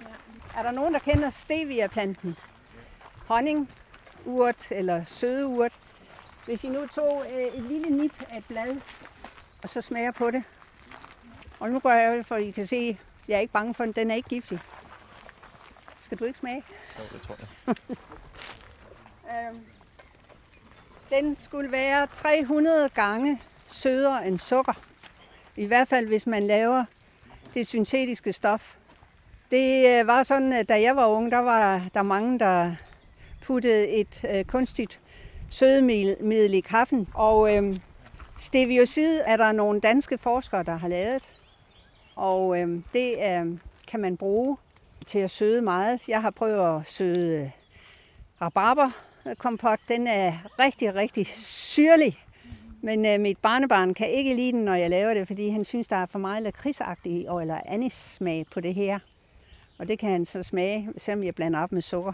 Er 0.58 0.62
der 0.62 0.70
nogen, 0.70 0.94
der 0.94 1.00
kender 1.00 1.30
stevia-planten? 1.30 2.36
Honningurt 3.30 4.70
eller 4.70 5.04
sødeurt. 5.04 5.72
Hvis 6.44 6.64
I 6.64 6.68
nu 6.68 6.86
tog 6.86 7.24
øh, 7.32 7.42
et 7.42 7.62
lille 7.62 7.90
nip 7.90 8.22
af 8.30 8.38
et 8.38 8.44
blad, 8.48 8.76
og 9.62 9.68
så 9.68 9.80
smager 9.80 10.10
på 10.10 10.30
det. 10.30 10.44
Og 11.60 11.70
nu 11.70 11.78
går 11.78 11.90
jeg, 11.90 12.26
for 12.26 12.36
I 12.36 12.50
kan 12.50 12.66
se, 12.66 12.98
jeg 13.28 13.36
er 13.36 13.40
ikke 13.40 13.52
bange 13.52 13.74
for 13.74 13.84
den. 13.84 13.92
Den 13.92 14.10
er 14.10 14.14
ikke 14.14 14.28
giftig. 14.28 14.60
Skal 16.00 16.18
du 16.18 16.24
ikke 16.24 16.38
smage? 16.38 16.64
Jo, 16.98 17.02
det 17.12 17.22
tror 17.22 17.36
jeg. 17.66 17.76
Øhm, 19.48 19.64
den 21.10 21.36
skulle 21.36 21.72
være 21.72 22.06
300 22.12 22.88
gange 22.88 23.42
sødere 23.66 24.26
end 24.26 24.38
sukker. 24.38 24.72
I 25.56 25.66
hvert 25.66 25.88
fald, 25.88 26.06
hvis 26.06 26.26
man 26.26 26.46
laver 26.46 26.84
det 27.54 27.66
syntetiske 27.66 28.32
stof. 28.32 28.76
Det 29.50 30.00
øh, 30.00 30.06
var 30.06 30.22
sådan, 30.22 30.52
at 30.52 30.68
da 30.68 30.80
jeg 30.80 30.96
var 30.96 31.06
ung, 31.06 31.30
der 31.30 31.38
var 31.38 31.88
der 31.94 32.02
mange, 32.02 32.38
der 32.38 32.74
puttede 33.40 33.88
et 33.88 34.24
øh, 34.34 34.44
kunstigt 34.44 35.00
sødemiddel 35.50 36.54
i 36.54 36.60
kaffen. 36.60 37.08
Og 37.14 37.56
øh, 37.56 37.76
steviosid 38.38 39.20
er 39.26 39.36
der 39.36 39.52
nogle 39.52 39.80
danske 39.80 40.18
forskere, 40.18 40.62
der 40.62 40.76
har 40.76 40.88
lavet. 40.88 41.32
Og 42.16 42.60
øh, 42.60 42.68
det 42.92 43.14
øh, 43.18 43.58
kan 43.88 44.00
man 44.00 44.16
bruge 44.16 44.56
til 45.06 45.18
at 45.18 45.30
søde 45.30 45.62
meget. 45.62 46.08
Jeg 46.08 46.22
har 46.22 46.30
prøvet 46.30 46.76
at 46.76 46.86
søde 46.86 47.40
øh, 47.40 47.50
rabarberkompot. 48.42 49.78
Den 49.88 50.06
er 50.06 50.32
rigtig, 50.58 50.94
rigtig 50.94 51.26
syrlig. 51.26 52.18
Men 52.82 53.06
øh, 53.06 53.20
mit 53.20 53.38
barnebarn 53.38 53.94
kan 53.94 54.10
ikke 54.10 54.34
lide 54.34 54.52
den, 54.52 54.64
når 54.64 54.74
jeg 54.74 54.90
laver 54.90 55.14
det, 55.14 55.26
fordi 55.26 55.48
han 55.48 55.64
synes, 55.64 55.88
der 55.88 55.96
er 55.96 56.06
for 56.06 56.18
meget 56.18 56.42
lakridsagtig 56.42 57.26
eller 57.26 57.60
anis-smag 57.66 58.46
på 58.52 58.60
det 58.60 58.74
her. 58.74 58.98
Og 59.78 59.88
det 59.88 59.98
kan 59.98 60.10
han 60.10 60.24
så 60.24 60.42
smage, 60.42 60.88
selvom 60.98 61.24
jeg 61.24 61.34
blander 61.34 61.60
op 61.60 61.72
med 61.72 61.82
sukker. 61.82 62.12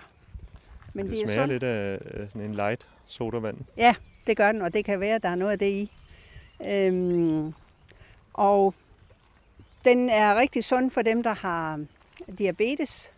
Men 0.96 1.06
Det 1.10 1.20
er 1.20 1.24
smager 1.24 1.36
sådan- 1.40 1.48
lidt 1.48 1.62
af 1.62 1.98
sådan 2.30 2.42
en 2.42 2.54
light 2.54 2.86
sodavand. 3.06 3.56
Ja, 3.76 3.94
det 4.26 4.36
gør 4.36 4.52
den, 4.52 4.62
og 4.62 4.74
det 4.74 4.84
kan 4.84 5.00
være, 5.00 5.14
at 5.14 5.22
der 5.22 5.28
er 5.28 5.34
noget 5.34 5.52
af 5.52 5.58
det 5.58 5.70
i. 5.70 5.92
Øhm, 6.66 7.54
og 8.34 8.74
den 9.84 10.10
er 10.10 10.34
rigtig 10.36 10.64
sund 10.64 10.90
for 10.90 11.02
dem, 11.02 11.22
der 11.22 11.34
har 11.34 11.84
diabetes. 12.38 13.12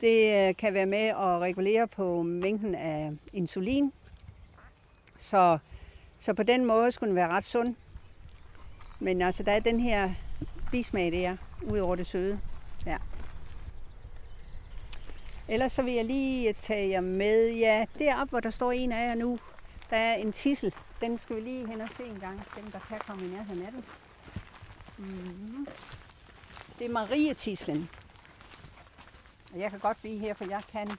Det 0.00 0.48
øh, 0.48 0.56
kan 0.56 0.74
være 0.74 0.86
med 0.86 0.98
at 0.98 1.16
regulere 1.40 1.88
på 1.88 2.22
mængden 2.22 2.74
af 2.74 3.12
insulin. 3.32 3.92
Så, 5.18 5.58
så 6.18 6.34
på 6.34 6.42
den 6.42 6.64
måde 6.64 6.92
skulle 6.92 7.08
den 7.08 7.16
være 7.16 7.28
ret 7.28 7.44
sund. 7.44 7.74
Men 9.00 9.22
altså, 9.22 9.42
der 9.42 9.52
er 9.52 9.60
den 9.60 9.80
her 9.80 10.10
bismag 10.70 11.12
der, 11.12 11.36
ud 11.62 11.78
over 11.78 11.96
det 11.96 12.06
søde. 12.06 12.40
Ja. 12.86 12.96
Ellers 15.48 15.72
så 15.72 15.82
vil 15.82 15.94
jeg 15.94 16.04
lige 16.04 16.52
tage 16.52 16.88
jer 16.88 17.00
med. 17.00 17.50
Ja, 17.50 17.86
deroppe, 17.98 18.30
hvor 18.30 18.40
der 18.40 18.50
står 18.50 18.72
en 18.72 18.92
af 18.92 19.08
jer 19.08 19.14
nu, 19.14 19.38
der 19.90 19.96
er 19.96 20.14
en 20.14 20.32
tissel. 20.32 20.74
Den 21.00 21.18
skal 21.18 21.36
vi 21.36 21.40
lige 21.40 21.66
hen 21.66 21.80
og 21.80 21.88
se 21.96 22.04
en 22.04 22.20
gang. 22.20 22.42
Dem, 22.56 22.70
der 22.70 22.78
kan 22.88 22.98
komme 23.06 23.26
i 23.26 23.30
nærheden 23.30 23.62
af 23.62 23.72
den. 23.72 23.84
Mm-hmm. 24.98 25.66
Det 26.78 26.86
er 26.86 26.90
Marietislen. 26.90 27.88
Og 29.54 29.60
jeg 29.60 29.70
kan 29.70 29.78
godt 29.78 29.96
blive 30.00 30.18
her, 30.18 30.34
for 30.34 30.44
jeg 30.50 30.62
kan 30.72 30.90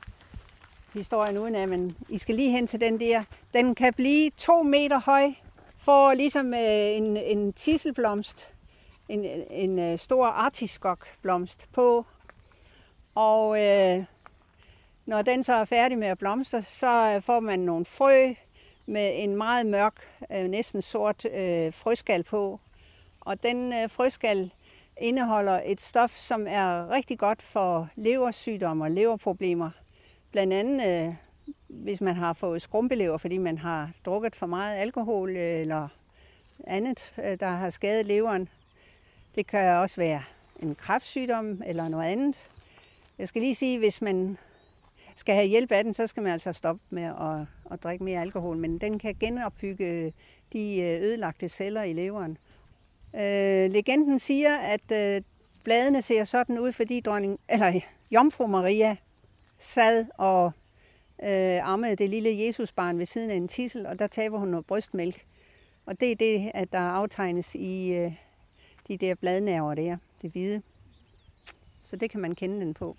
historien 0.93 1.37
uden 1.37 1.55
af, 1.55 1.67
men 1.67 1.97
I 2.09 2.17
skal 2.17 2.35
lige 2.35 2.51
hen 2.51 2.67
til 2.67 2.81
den 2.81 2.99
der. 2.99 3.23
Den 3.53 3.75
kan 3.75 3.93
blive 3.93 4.29
to 4.37 4.63
meter 4.63 4.99
høj, 4.99 5.33
for 5.77 6.13
ligesom 6.13 6.53
øh, 6.53 6.97
en, 6.97 7.17
en 7.17 7.53
tisselblomst 7.53 8.49
en, 9.09 9.25
en 9.49 9.79
øh, 9.79 9.99
stor 9.99 10.25
artiskokblomst 10.25 11.69
på. 11.73 12.05
Og 13.15 13.63
øh, 13.63 14.03
når 15.07 15.21
den 15.21 15.43
så 15.43 15.53
er 15.53 15.65
færdig 15.65 15.97
med 15.97 16.07
at 16.07 16.17
blomstre, 16.17 16.61
så 16.61 17.13
øh, 17.15 17.21
får 17.21 17.39
man 17.39 17.59
nogle 17.59 17.85
frø 17.85 18.33
med 18.85 19.11
en 19.15 19.35
meget 19.35 19.65
mørk, 19.65 19.93
øh, 20.31 20.43
næsten 20.47 20.81
sort 20.81 21.25
øh, 21.25 21.73
frøskal 21.73 22.23
på. 22.23 22.59
Og 23.19 23.43
den 23.43 23.73
øh, 23.73 23.89
frøskal 23.89 24.51
indeholder 25.01 25.61
et 25.65 25.81
stof, 25.81 26.15
som 26.15 26.45
er 26.49 26.89
rigtig 26.89 27.19
godt 27.19 27.41
for 27.41 27.89
leversygdomme 27.95 28.85
og 28.85 28.91
leverproblemer. 28.91 29.69
Blandt 30.31 30.53
andet, 30.53 31.07
øh, 31.07 31.13
hvis 31.67 32.01
man 32.01 32.15
har 32.15 32.33
fået 32.33 32.61
skrumpelever, 32.61 33.17
fordi 33.17 33.37
man 33.37 33.57
har 33.57 33.91
drukket 34.05 34.35
for 34.35 34.45
meget 34.45 34.77
alkohol 34.77 35.29
øh, 35.29 35.59
eller 35.59 35.87
andet, 36.63 37.13
øh, 37.17 37.39
der 37.39 37.49
har 37.49 37.69
skadet 37.69 38.05
leveren. 38.05 38.49
Det 39.35 39.47
kan 39.47 39.73
også 39.73 39.95
være 39.95 40.23
en 40.59 40.75
kræftsygdom 40.75 41.61
eller 41.65 41.87
noget 41.87 42.11
andet. 42.11 42.49
Jeg 43.19 43.27
skal 43.27 43.41
lige 43.41 43.55
sige, 43.55 43.79
hvis 43.79 44.01
man 44.01 44.37
skal 45.17 45.35
have 45.35 45.47
hjælp 45.47 45.71
af 45.71 45.83
den, 45.83 45.93
så 45.93 46.07
skal 46.07 46.23
man 46.23 46.31
altså 46.31 46.53
stoppe 46.53 46.81
med 46.89 47.03
at, 47.03 47.47
at 47.71 47.83
drikke 47.83 48.03
mere 48.03 48.21
alkohol. 48.21 48.57
Men 48.57 48.77
den 48.77 48.99
kan 48.99 49.15
genopbygge 49.19 49.85
øh, 49.85 50.11
de 50.53 50.79
øh, 50.79 51.01
ødelagte 51.01 51.49
celler 51.49 51.83
i 51.83 51.93
leveren. 51.93 52.37
Øh, 53.15 53.71
legenden 53.71 54.19
siger, 54.19 54.57
at 54.57 54.91
øh, 54.91 55.21
bladene 55.63 56.01
ser 56.01 56.23
sådan 56.23 56.59
ud, 56.59 56.71
fordi 56.71 56.99
dronning, 56.99 57.39
eller 57.49 57.81
Jomfru 58.11 58.47
Maria 58.47 58.95
sad 59.59 60.05
og 60.17 60.51
øh, 61.23 61.67
ammede 61.67 61.95
det 61.95 62.09
lille 62.09 62.45
Jesusbarn 62.45 62.99
ved 62.99 63.05
siden 63.05 63.29
af 63.29 63.35
en 63.35 63.47
tissel, 63.47 63.85
og 63.85 63.99
der 63.99 64.07
taber 64.07 64.39
hun 64.39 64.47
noget 64.47 64.65
brystmælk. 64.65 65.25
Og 65.85 65.99
det 65.99 66.11
er 66.11 66.15
det, 66.15 66.51
at 66.53 66.73
der 66.73 66.79
aftegnes 66.79 67.55
i 67.55 67.93
øh, 67.93 68.11
de 68.87 68.97
der 68.97 69.15
bladnerver 69.15 69.75
der, 69.75 69.97
det 70.21 70.31
hvide. 70.31 70.61
Så 71.83 71.95
det 71.95 72.09
kan 72.09 72.19
man 72.19 72.35
kende 72.35 72.59
den 72.59 72.73
på. 72.73 72.97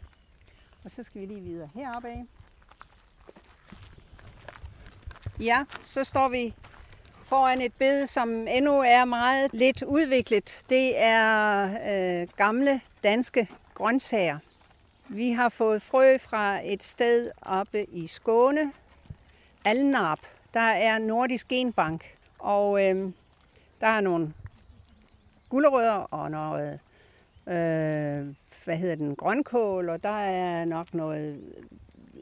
Og 0.89 0.93
så 0.93 1.03
skal 1.03 1.21
vi 1.21 1.27
lige 1.27 1.41
videre 1.41 1.69
heroppe 1.75 2.09
af. 2.09 2.25
Ja, 5.41 5.65
så 5.83 6.05
står 6.05 6.29
vi 6.29 6.55
foran 7.25 7.61
et 7.61 7.73
bed, 7.73 8.07
som 8.07 8.29
endnu 8.29 8.81
er 8.81 9.05
meget 9.05 9.51
lidt 9.53 9.83
udviklet. 9.83 10.63
Det 10.69 11.03
er 11.03 11.65
øh, 12.23 12.29
gamle 12.37 12.81
danske 13.03 13.49
grøntsager. 13.75 14.39
Vi 15.09 15.31
har 15.31 15.49
fået 15.49 15.83
frø 15.83 16.19
fra 16.19 16.61
et 16.65 16.83
sted 16.83 17.31
oppe 17.43 17.85
i 17.85 18.07
Skåne, 18.07 18.73
Alnarp. 19.65 20.21
Der 20.55 20.61
er 20.61 20.99
Nordisk 20.99 21.49
Genbank, 21.49 22.17
og 22.39 22.87
øh, 22.87 23.13
der 23.81 23.87
er 23.87 24.01
nogle 24.01 24.35
gulerødder 25.49 25.93
og 25.93 26.31
noget, 26.31 26.81
øh, 27.47 28.35
hvad 28.69 28.77
hedder 28.77 28.95
den, 28.95 29.17
grønkål, 29.17 29.89
og 29.89 30.03
der 30.03 30.19
er 30.19 30.65
nok 30.65 30.95
noget 30.95 31.41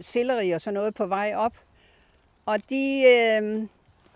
selleri 0.01 0.51
og 0.51 0.61
sådan 0.61 0.75
noget 0.75 0.95
på 0.95 1.07
vej 1.07 1.33
op. 1.37 1.57
Og 2.47 2.71
de, 2.71 3.03
øh, 3.03 3.67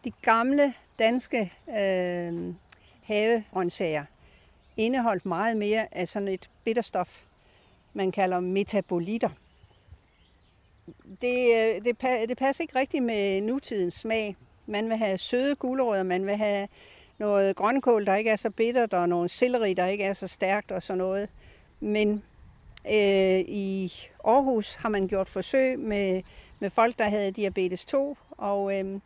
de 0.05 0.11
gamle 0.23 0.75
danske 0.99 1.53
øh, 1.69 2.55
havegrøntsager 3.03 4.05
indeholdt 4.77 5.27
meget 5.27 5.57
mere 5.57 5.95
af 5.95 6.09
sådan 6.09 6.29
et 6.29 6.51
bitterstof, 6.65 7.23
man 7.95 8.13
kalder 8.13 8.41
metabolitter. 8.41 9.31
Det, 11.21 11.47
øh, 11.57 11.85
det, 11.85 11.97
det 12.29 12.39
passer 12.39 12.63
ikke 12.65 12.79
rigtigt 12.79 13.05
med 13.05 13.41
nutidens 13.41 13.95
smag. 13.95 14.37
Man 14.67 14.89
vil 14.89 14.97
have 14.97 15.19
søde 15.19 15.55
gulerødder, 15.55 16.03
man 16.03 16.27
vil 16.27 16.37
have 16.37 16.69
noget 17.19 17.57
grønkål, 17.57 18.07
der 18.07 18.15
ikke 18.15 18.31
er 18.31 18.37
så 18.37 18.51
bittert, 18.51 18.95
og 18.95 19.09
noget 19.09 19.31
selleri, 19.31 19.75
der 19.75 19.87
ikke 19.87 20.05
er 20.05 20.13
så 20.13 20.27
stærkt 20.27 20.71
og 20.71 20.83
sådan 20.83 20.99
noget. 20.99 21.29
Men 21.81 22.23
øh, 22.87 23.41
i 23.49 23.93
Aarhus 24.25 24.75
har 24.75 24.89
man 24.89 25.09
gjort 25.09 25.29
forsøg 25.29 25.79
med, 25.79 26.23
med 26.59 26.71
folk, 26.71 26.99
der 26.99 27.09
havde 27.09 27.33
diabetes 27.33 27.85
2, 27.85 28.17
og 28.31 28.79
øh, 28.79 29.01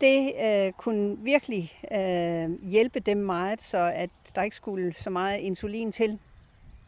det 0.00 0.32
øh, 0.44 0.72
kunne 0.72 1.18
virkelig 1.18 1.72
øh, 1.92 2.70
hjælpe 2.70 3.00
dem 3.00 3.16
meget, 3.16 3.62
så 3.62 3.92
at 3.94 4.10
der 4.34 4.42
ikke 4.42 4.56
skulle 4.56 4.92
så 4.92 5.10
meget 5.10 5.40
insulin 5.40 5.92
til 5.92 6.18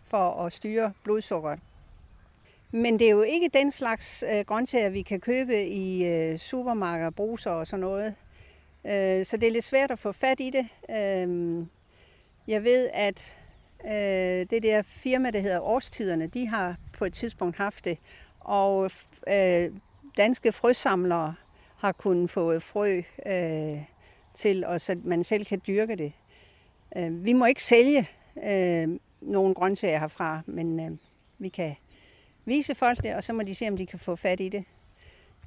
for 0.04 0.30
at 0.30 0.52
styre 0.52 0.92
blodsukkeret. 1.04 1.58
Men 2.70 2.98
det 2.98 3.06
er 3.06 3.10
jo 3.10 3.22
ikke 3.22 3.50
den 3.54 3.70
slags 3.70 4.24
øh, 4.32 4.44
grøntsager, 4.44 4.88
vi 4.88 5.02
kan 5.02 5.20
købe 5.20 5.66
i 5.66 6.04
øh, 6.04 6.38
supermarkeder, 6.38 7.10
bruser 7.10 7.50
og 7.50 7.66
sådan 7.66 7.80
noget. 7.80 8.14
Øh, 8.84 9.26
så 9.26 9.36
det 9.36 9.46
er 9.46 9.50
lidt 9.50 9.64
svært 9.64 9.90
at 9.90 9.98
få 9.98 10.12
fat 10.12 10.40
i 10.40 10.50
det. 10.50 10.66
Øh, 10.90 11.66
jeg 12.48 12.64
ved, 12.64 12.90
at 12.92 13.32
øh, 13.84 14.46
det 14.50 14.62
der 14.62 14.82
firma, 14.82 15.30
der 15.30 15.40
hedder 15.40 15.60
Årstiderne, 15.60 16.26
de 16.26 16.48
har 16.48 16.76
på 16.92 17.04
et 17.04 17.12
tidspunkt 17.12 17.56
haft 17.56 17.84
det. 17.84 17.98
Og 18.40 18.90
øh, 19.28 19.70
danske 20.16 20.52
frøsamlere 20.52 21.34
har 21.76 21.92
kunnet 21.92 22.30
få 22.30 22.52
øh, 22.52 22.62
frø 22.62 23.02
øh, 23.26 23.82
til, 24.34 24.64
og 24.64 24.80
så 24.80 24.96
man 25.04 25.24
selv 25.24 25.46
kan 25.46 25.60
dyrke 25.66 25.96
det. 25.96 26.12
Øh, 26.96 27.24
vi 27.24 27.32
må 27.32 27.44
ikke 27.46 27.62
sælge 27.62 28.08
øh, 28.46 28.88
nogle 29.20 29.54
grøntsager 29.54 29.98
herfra, 29.98 30.40
men 30.46 30.80
øh, 30.80 30.90
vi 31.38 31.48
kan 31.48 31.74
vise 32.44 32.74
folk 32.74 33.02
det, 33.02 33.14
og 33.14 33.24
så 33.24 33.32
må 33.32 33.42
de 33.42 33.54
se, 33.54 33.68
om 33.68 33.76
de 33.76 33.86
kan 33.86 33.98
få 33.98 34.16
fat 34.16 34.40
i 34.40 34.48
det. 34.48 34.64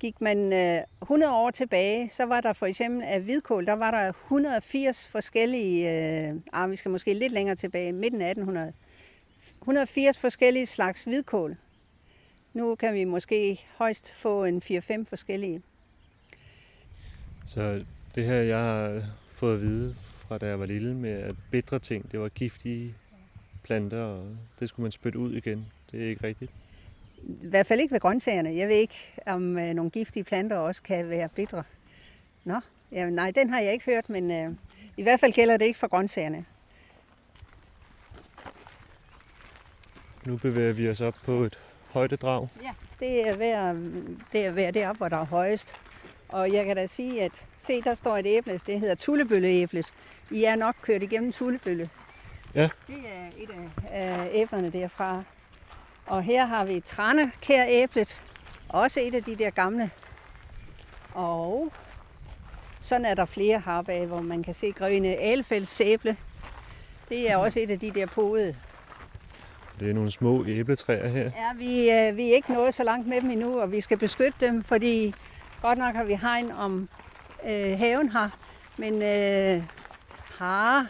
Gik 0.01 0.21
man 0.21 0.53
øh, 0.53 0.83
100 1.01 1.33
år 1.33 1.51
tilbage, 1.51 2.09
så 2.09 2.25
var 2.25 2.41
der 2.41 2.53
for 2.53 2.65
eksempel 2.65 3.03
af 3.03 3.21
hvidkål, 3.21 3.65
der 3.65 3.73
var 3.73 3.91
der 3.91 4.09
180 4.09 5.07
forskellige, 5.07 5.91
øh, 6.29 6.35
ah, 6.53 6.71
vi 6.71 6.75
skal 6.75 6.91
måske 6.91 7.13
lidt 7.13 7.33
længere 7.33 7.55
tilbage, 7.55 7.91
midten 7.91 8.21
af 8.21 8.29
1800, 8.29 8.73
180 9.61 10.17
forskellige 10.17 10.65
slags 10.65 11.03
hvidkål. 11.03 11.57
Nu 12.53 12.75
kan 12.75 12.93
vi 12.93 13.03
måske 13.03 13.61
højst 13.77 14.15
få 14.15 14.45
en 14.45 14.61
4-5 14.65 15.05
forskellige. 15.05 15.61
Så 17.45 17.85
det 18.15 18.25
her, 18.25 18.35
jeg 18.35 18.57
har 18.57 19.03
fået 19.31 19.53
at 19.53 19.61
vide 19.61 19.95
fra 20.27 20.37
da 20.37 20.47
jeg 20.47 20.59
var 20.59 20.65
lille 20.65 20.95
med, 20.95 21.11
at 21.11 21.35
bedre 21.51 21.79
ting, 21.79 22.11
det 22.11 22.19
var 22.19 22.29
giftige 22.29 22.95
planter, 23.63 24.01
og 24.01 24.37
det 24.59 24.69
skulle 24.69 24.83
man 24.83 24.91
spytte 24.91 25.19
ud 25.19 25.33
igen. 25.33 25.65
Det 25.91 26.03
er 26.03 26.09
ikke 26.09 26.27
rigtigt. 26.27 26.51
I 27.23 27.47
hvert 27.47 27.67
fald 27.67 27.79
ikke 27.79 27.93
ved 27.93 27.99
grøntsagerne. 27.99 28.55
Jeg 28.55 28.67
ved 28.67 28.75
ikke, 28.75 29.13
om 29.25 29.57
øh, 29.57 29.73
nogle 29.73 29.91
giftige 29.91 30.23
planter 30.23 30.57
også 30.57 30.83
kan 30.83 31.09
være 31.09 31.29
bedre. 31.29 31.63
Nå, 32.43 32.59
ja, 32.91 33.09
nej, 33.09 33.31
den 33.31 33.49
har 33.49 33.59
jeg 33.59 33.73
ikke 33.73 33.85
hørt, 33.85 34.09
men 34.09 34.31
øh, 34.31 34.51
i 34.97 35.03
hvert 35.03 35.19
fald 35.19 35.33
gælder 35.33 35.57
det 35.57 35.65
ikke 35.65 35.79
for 35.79 35.87
grøntsagerne. 35.87 36.45
Nu 40.25 40.37
bevæger 40.37 40.73
vi 40.73 40.89
os 40.89 41.01
op 41.01 41.15
på 41.23 41.43
et 41.43 41.59
højdedrag. 41.89 42.47
Ja, 42.63 42.73
det 42.99 43.27
er 43.27 43.35
ved, 43.35 43.75
det 44.33 44.45
er 44.45 44.51
ved 44.51 44.73
deroppe, 44.73 44.97
hvor 44.97 45.09
der 45.09 45.17
er 45.17 45.25
højest. 45.25 45.75
Og 46.29 46.53
jeg 46.53 46.65
kan 46.65 46.75
da 46.75 46.87
sige, 46.87 47.23
at 47.23 47.45
se, 47.59 47.81
der 47.81 47.93
står 47.93 48.17
et 48.17 48.27
æble, 48.27 48.59
det 48.65 48.79
hedder 48.79 48.95
tullebølleæblet. 48.95 49.93
I 50.31 50.43
er 50.43 50.55
nok 50.55 50.75
kørt 50.81 51.03
igennem 51.03 51.31
tullebølle. 51.31 51.89
Ja. 52.55 52.69
Det 52.87 52.97
er 53.05 53.27
et 53.37 53.49
af 53.91 54.29
æblerne 54.33 54.69
derfra. 54.69 55.23
Og 56.11 56.23
her 56.23 56.45
har 56.45 56.65
vi 56.65 56.79
tranekæræblet, 56.79 58.21
også 58.69 58.99
et 58.99 59.15
af 59.15 59.23
de 59.23 59.35
der 59.35 59.49
gamle. 59.49 59.91
Og 61.13 61.71
sådan 62.81 63.05
er 63.05 63.13
der 63.13 63.25
flere 63.25 63.61
heroppe, 63.65 64.05
hvor 64.05 64.21
man 64.21 64.43
kan 64.43 64.53
se 64.53 64.71
grønne 64.71 65.15
Alfælds 65.15 65.81
æble. 65.81 66.17
Det 67.09 67.31
er 67.31 67.37
også 67.37 67.59
et 67.59 67.71
af 67.71 67.79
de 67.79 67.91
der 67.91 68.05
podede. 68.05 68.55
Det 69.79 69.89
er 69.89 69.93
nogle 69.93 70.11
små 70.11 70.45
æbletræer 70.45 71.07
her. 71.07 71.23
Ja, 71.23 71.53
vi, 71.57 71.91
øh, 71.91 72.17
vi 72.17 72.29
er 72.29 72.35
ikke 72.35 72.53
nået 72.53 72.73
så 72.73 72.83
langt 72.83 73.07
med 73.07 73.21
dem 73.21 73.31
endnu, 73.31 73.59
og 73.61 73.71
vi 73.71 73.81
skal 73.81 73.97
beskytte 73.97 74.45
dem, 74.45 74.63
fordi 74.63 75.13
godt 75.61 75.77
nok 75.77 75.95
har 75.95 76.03
vi 76.03 76.13
hegn 76.13 76.51
om 76.51 76.89
øh, 77.45 77.77
haven 77.79 78.09
her, 78.09 78.29
men 78.77 78.93
øh, 78.93 79.63
har, 80.37 80.87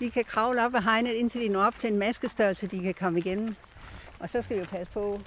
de 0.00 0.10
kan 0.10 0.24
kravle 0.24 0.64
op 0.64 0.74
af 0.74 0.84
hegnet, 0.84 1.12
indtil 1.12 1.40
de 1.40 1.48
når 1.48 1.62
op 1.62 1.76
til 1.76 1.92
en 1.92 1.98
maskestørrelse, 1.98 2.66
de 2.66 2.80
kan 2.80 2.94
komme 2.94 3.18
igennem. 3.18 3.56
Og 4.22 4.30
så 4.30 4.42
skal 4.42 4.56
vi 4.56 4.60
jo 4.60 4.66
passe 4.70 4.92
på. 4.92 5.20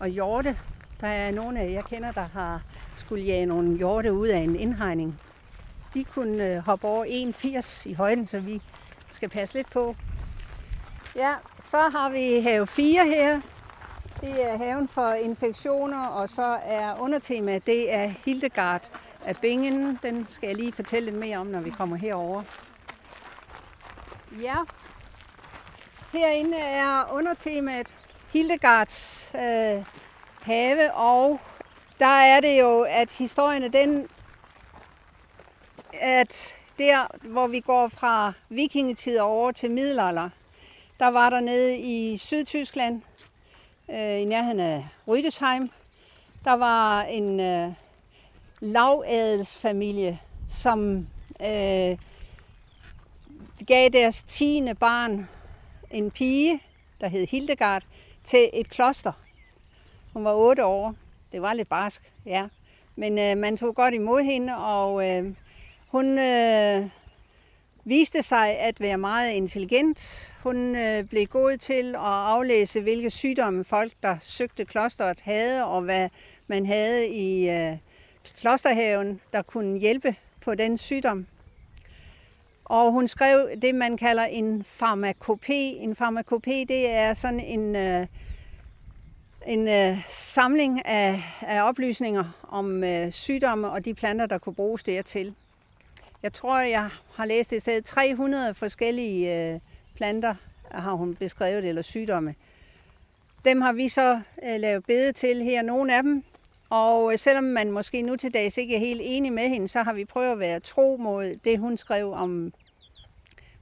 Og 0.00 0.08
hjorte, 0.08 0.58
der 1.00 1.06
er 1.06 1.30
nogle 1.30 1.60
af 1.60 1.72
jeg 1.72 1.84
kender, 1.84 2.12
der 2.12 2.28
har 2.34 2.62
skulle 2.96 3.24
jage 3.24 3.46
nogle 3.46 3.76
hjorte 3.76 4.12
ud 4.12 4.28
af 4.28 4.38
en 4.38 4.56
indhegning. 4.56 5.20
De 5.94 6.04
kunne 6.04 6.46
øh, 6.46 6.58
hoppe 6.58 6.86
over 6.86 7.04
1,80 7.04 7.88
i 7.88 7.94
højden, 7.94 8.26
så 8.26 8.40
vi 8.40 8.62
skal 9.10 9.28
passe 9.28 9.54
lidt 9.54 9.70
på. 9.70 9.96
Ja, 11.16 11.32
så 11.60 11.76
har 11.76 12.10
vi 12.10 12.40
have 12.40 12.66
4 12.66 13.06
her. 13.06 13.40
Det 14.20 14.50
er 14.50 14.56
haven 14.56 14.88
for 14.88 15.12
infektioner, 15.12 16.06
og 16.06 16.28
så 16.28 16.58
er 16.64 17.00
undertemaet, 17.00 17.66
det 17.66 17.94
er 17.94 18.12
Hildegard 18.24 18.88
af 19.24 19.36
Bingen. 19.36 19.98
Den 20.02 20.26
skal 20.26 20.46
jeg 20.46 20.56
lige 20.56 20.72
fortælle 20.72 21.10
lidt 21.10 21.20
mere 21.20 21.38
om, 21.38 21.46
når 21.46 21.60
vi 21.60 21.70
kommer 21.70 21.96
herover. 21.96 22.42
Ja, 24.42 24.56
herinde 26.12 26.58
er 26.58 27.12
undertemaet 27.12 27.86
Hildegards 28.32 29.30
øh, 29.34 29.84
have, 30.42 30.94
og 30.94 31.40
der 31.98 32.06
er 32.06 32.40
det 32.40 32.60
jo, 32.60 32.80
at 32.80 33.10
historien 33.12 33.62
er 33.62 33.68
den, 33.68 34.08
at 36.00 36.54
der, 36.78 37.28
hvor 37.28 37.46
vi 37.46 37.60
går 37.60 37.88
fra 37.88 38.32
vikingetid 38.48 39.18
over 39.18 39.52
til 39.52 39.70
middelalder, 39.70 40.30
der 41.00 41.06
var 41.06 41.30
der 41.30 41.40
nede 41.40 41.78
i 41.78 42.16
Sydtyskland, 42.16 43.02
øh, 43.90 44.20
i 44.20 44.24
nærheden 44.24 44.60
af 44.60 44.86
Rydesheim, 45.08 45.70
der 46.44 46.52
var 46.52 47.02
en 47.02 47.40
øh, 47.40 47.72
lavadelsfamilie, 48.60 50.18
som 50.48 51.06
øh, 51.40 51.98
gav 53.66 53.88
deres 53.92 54.22
tiende 54.22 54.74
barn 54.74 55.28
en 55.92 56.10
pige, 56.10 56.60
der 57.00 57.08
hed 57.08 57.26
Hildegard, 57.26 57.82
til 58.24 58.50
et 58.52 58.70
kloster. 58.70 59.12
Hun 60.12 60.24
var 60.24 60.34
otte 60.34 60.64
år. 60.64 60.94
Det 61.32 61.42
var 61.42 61.54
lidt 61.54 61.68
barsk, 61.68 62.12
ja. 62.26 62.46
Men 62.96 63.18
øh, 63.18 63.36
man 63.38 63.56
tog 63.56 63.74
godt 63.74 63.94
imod 63.94 64.22
hende, 64.22 64.56
og 64.56 65.10
øh, 65.10 65.34
hun 65.88 66.18
øh, 66.18 66.88
viste 67.84 68.22
sig 68.22 68.58
at 68.58 68.80
være 68.80 68.98
meget 68.98 69.32
intelligent. 69.32 70.30
Hun 70.42 70.76
øh, 70.76 71.04
blev 71.04 71.26
god 71.26 71.56
til 71.56 71.94
at 71.94 72.02
aflæse, 72.02 72.80
hvilke 72.80 73.10
sygdomme 73.10 73.64
folk, 73.64 73.92
der 74.02 74.16
søgte 74.20 74.64
klosteret, 74.64 75.20
havde, 75.20 75.64
og 75.64 75.82
hvad 75.82 76.08
man 76.46 76.66
havde 76.66 77.08
i 77.08 77.50
øh, 77.50 77.76
klosterhaven, 78.40 79.20
der 79.32 79.42
kunne 79.42 79.78
hjælpe 79.78 80.14
på 80.40 80.54
den 80.54 80.78
sygdom. 80.78 81.26
Og 82.72 82.92
hun 82.92 83.08
skrev 83.08 83.48
det, 83.62 83.74
man 83.74 83.96
kalder 83.96 84.24
en 84.24 84.64
farmakopé. 84.82 85.52
En 85.52 85.96
farmakopé, 86.00 86.64
det 86.68 86.90
er 86.90 87.14
sådan 87.14 87.40
en, 87.40 87.76
øh, 87.76 88.06
en 89.46 89.68
øh, 89.68 89.98
samling 90.08 90.86
af, 90.86 91.22
af 91.40 91.68
oplysninger 91.68 92.24
om 92.48 92.84
øh, 92.84 93.10
sygdomme 93.10 93.70
og 93.70 93.84
de 93.84 93.94
planter, 93.94 94.26
der 94.26 94.38
kunne 94.38 94.54
bruges 94.54 94.82
dertil. 94.82 95.34
Jeg 96.22 96.32
tror, 96.32 96.60
jeg 96.60 96.88
har 97.14 97.24
læst 97.24 97.52
et 97.52 97.62
sted 97.62 97.82
300 97.82 98.54
forskellige 98.54 99.52
øh, 99.52 99.60
planter, 99.94 100.34
har 100.70 100.92
hun 100.92 101.14
beskrevet, 101.14 101.64
eller 101.64 101.82
sygdomme. 101.82 102.34
Dem 103.44 103.60
har 103.60 103.72
vi 103.72 103.88
så 103.88 104.20
øh, 104.42 104.60
lavet 104.60 104.84
bede 104.84 105.12
til 105.12 105.42
her, 105.42 105.62
nogle 105.62 105.96
af 105.96 106.02
dem. 106.02 106.24
Og 106.70 107.12
øh, 107.12 107.18
selvom 107.18 107.44
man 107.44 107.70
måske 107.70 108.02
nu 108.02 108.16
til 108.16 108.34
dags 108.34 108.58
ikke 108.58 108.74
er 108.74 108.80
helt 108.80 109.00
enig 109.04 109.32
med 109.32 109.48
hende, 109.48 109.68
så 109.68 109.82
har 109.82 109.92
vi 109.92 110.04
prøvet 110.04 110.32
at 110.32 110.38
være 110.38 110.60
tro 110.60 110.96
mod 111.00 111.38
det, 111.44 111.58
hun 111.58 111.76
skrev 111.76 112.12
om 112.12 112.52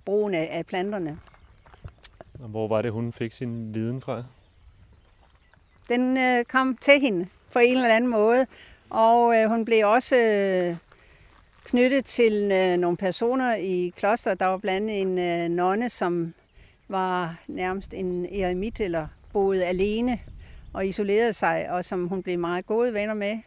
brugen 0.04 0.34
af, 0.34 0.48
af 0.52 0.66
planterne. 0.66 1.18
Og 2.42 2.48
hvor 2.48 2.68
var 2.68 2.82
det, 2.82 2.92
hun 2.92 3.12
fik 3.12 3.32
sin 3.32 3.74
viden 3.74 4.00
fra? 4.00 4.24
Den 5.88 6.16
øh, 6.16 6.44
kom 6.44 6.76
til 6.76 7.00
hende 7.00 7.26
på 7.52 7.58
en 7.58 7.76
eller 7.76 7.96
anden 7.96 8.10
måde, 8.10 8.46
og 8.90 9.36
øh, 9.36 9.48
hun 9.48 9.64
blev 9.64 9.86
også 9.86 10.16
øh, 10.16 10.76
knyttet 11.64 12.04
til 12.04 12.50
øh, 12.52 12.76
nogle 12.76 12.96
personer 12.96 13.54
i 13.54 13.92
kloster. 13.96 14.34
Der 14.34 14.46
var 14.46 14.56
blandt 14.56 14.90
andet 14.90 15.02
en 15.02 15.18
øh, 15.18 15.48
nonne, 15.48 15.88
som 15.88 16.34
var 16.88 17.36
nærmest 17.46 17.94
en 17.94 18.26
eremit 18.26 18.80
eller 18.80 19.08
boede 19.32 19.64
alene 19.64 20.18
og 20.72 20.86
isolerede 20.86 21.32
sig, 21.32 21.70
og 21.70 21.84
som 21.84 22.08
hun 22.08 22.22
blev 22.22 22.38
meget 22.38 22.66
gode 22.66 22.94
venner 22.94 23.14
med. 23.14 23.38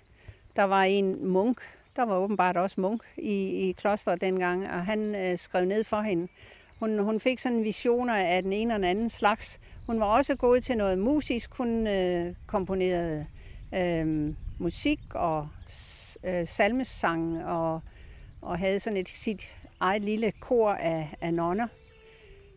Der 0.56 0.64
var 0.64 0.84
en 0.84 1.28
munk, 1.28 1.58
der 1.96 2.04
var 2.04 2.16
åbenbart 2.16 2.58
også 2.58 2.82
munk 2.82 3.02
i, 3.18 3.70
i 3.70 3.72
klosteret 3.72 4.22
dengang, 4.22 4.64
og 4.64 4.86
han 4.86 5.16
øh, 5.16 5.38
skrev 5.38 5.66
ned 5.66 5.84
for 5.84 6.02
hende. 6.02 6.28
Hun, 6.80 7.00
hun 7.00 7.20
fik 7.20 7.40
sådan 7.40 7.64
visioner 7.64 8.16
af 8.16 8.44
den 8.44 8.54
ene 8.54 8.74
og 8.74 8.80
den 8.80 8.88
anden 8.88 9.10
slags. 9.10 9.60
Hun 9.86 10.00
var 10.00 10.06
også 10.06 10.36
god 10.36 10.62
til 10.62 10.78
noget 10.78 11.00
musisk. 11.00 11.54
Hun 11.54 11.88
øh, 11.88 12.36
komponerede 12.48 13.26
øh, 13.76 14.34
musik 14.60 15.00
og 15.14 15.48
øh, 16.24 16.48
salmesang 16.48 17.46
og, 17.46 17.82
og 18.42 18.60
havde 18.60 18.80
sådan 18.80 18.98
et 18.98 19.10
sit 19.10 19.56
eget 19.80 20.02
lille 20.02 20.32
kor 20.32 20.72
af, 20.72 21.16
af 21.22 21.34
nonner, 21.34 21.68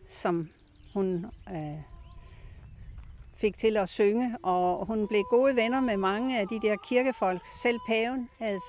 som 0.09 0.49
hun 0.95 1.27
øh, 1.51 1.96
fik 3.37 3.57
til 3.57 3.77
at 3.77 3.89
synge, 3.89 4.39
og 4.43 4.87
hun 4.87 5.09
blev 5.09 5.23
gode 5.31 5.57
venner 5.57 5.81
med 5.81 5.97
mange 5.97 6.39
af 6.41 6.49
de 6.49 6.61
der 6.61 6.77
kirkefolk. 6.77 7.43
Selv 7.63 7.79
paven 7.89 8.31
havde 8.39 8.61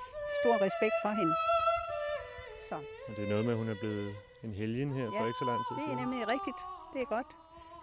stor 0.43 0.53
respekt 0.65 0.93
for 1.03 1.09
hende. 1.09 1.35
Så 2.69 2.75
Og 3.07 3.15
det 3.15 3.23
er 3.25 3.29
noget 3.29 3.45
med, 3.45 3.53
at 3.53 3.57
hun 3.57 3.69
er 3.69 3.75
blevet 3.79 4.15
en 4.43 4.53
helgen 4.53 4.91
her 4.93 5.05
for 5.09 5.17
Ja, 5.17 5.25
ikke 5.25 5.39
så 5.39 5.45
lang 5.45 5.59
tid 5.67 5.75
det 5.75 5.83
er 5.83 5.87
siden. 5.87 5.99
nemlig 6.03 6.27
rigtigt. 6.27 6.59
Det 6.93 7.01
er 7.01 7.05
godt. 7.05 7.27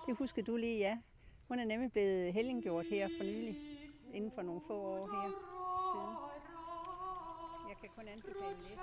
Det 0.06 0.16
husker 0.16 0.42
du 0.42 0.56
lige, 0.56 0.78
ja. 0.78 0.98
Hun 1.48 1.58
er 1.58 1.64
nemlig 1.64 1.92
blevet 1.92 2.32
helgengjort 2.32 2.86
her 2.90 3.08
for 3.18 3.24
nylig, 3.24 3.56
inden 4.14 4.32
for 4.34 4.42
nogle 4.42 4.60
få 4.66 4.74
år 4.74 5.06
her 5.14 5.28
siden. 5.90 6.14
Jeg 7.68 7.76
kan 7.80 7.88
kun 7.96 8.08
anbefale 8.08 8.56
det. 8.64 8.78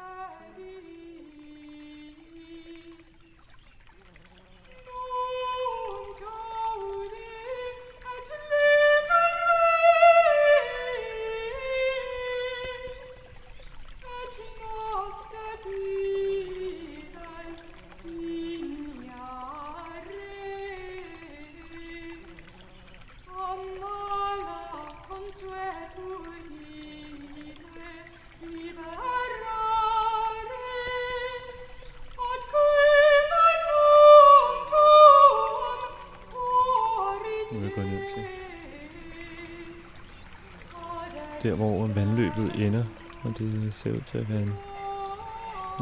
Ender, 42.61 42.85
og 43.23 43.37
det 43.37 43.73
ser 43.73 43.91
ud 43.91 44.01
til 44.01 44.17
at 44.17 44.29
være 44.29 44.41
en 44.41 44.53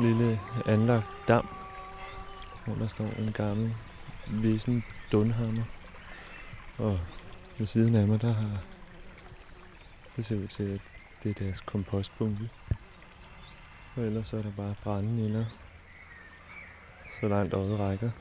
lille 0.01 0.39
anlagt 0.65 1.07
dam, 1.27 1.47
hvor 2.65 2.75
der 2.75 2.87
står 2.87 3.09
en 3.19 3.31
gammel 3.31 3.75
vissen 4.27 4.83
dunhammer. 5.11 5.63
Og 6.77 6.99
ved 7.57 7.67
siden 7.67 7.95
af 7.95 8.07
mig, 8.07 8.21
der 8.21 8.33
har 8.33 8.61
det 10.19 10.25
ser 10.25 10.35
ud 10.35 10.47
til, 10.47 10.63
at 10.63 10.81
det 11.23 11.29
er 11.29 11.43
deres 11.45 11.59
kompostbunke. 11.59 12.49
Og 13.95 14.03
ellers 14.03 14.27
så 14.27 14.37
er 14.37 14.41
der 14.41 14.51
bare 14.51 14.75
brænde 14.83 15.25
ender, 15.25 15.45
så 17.21 17.27
langt 17.27 17.53
øjet 17.53 17.79
rækker. 17.79 18.11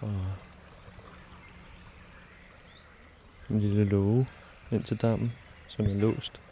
Og 0.00 0.26
en 3.50 3.60
lille 3.60 3.84
låge 3.84 4.26
ind 4.70 4.82
til 4.82 4.96
dammen, 4.96 5.32
som 5.68 5.86
er 5.86 5.94
låst. 5.94 6.43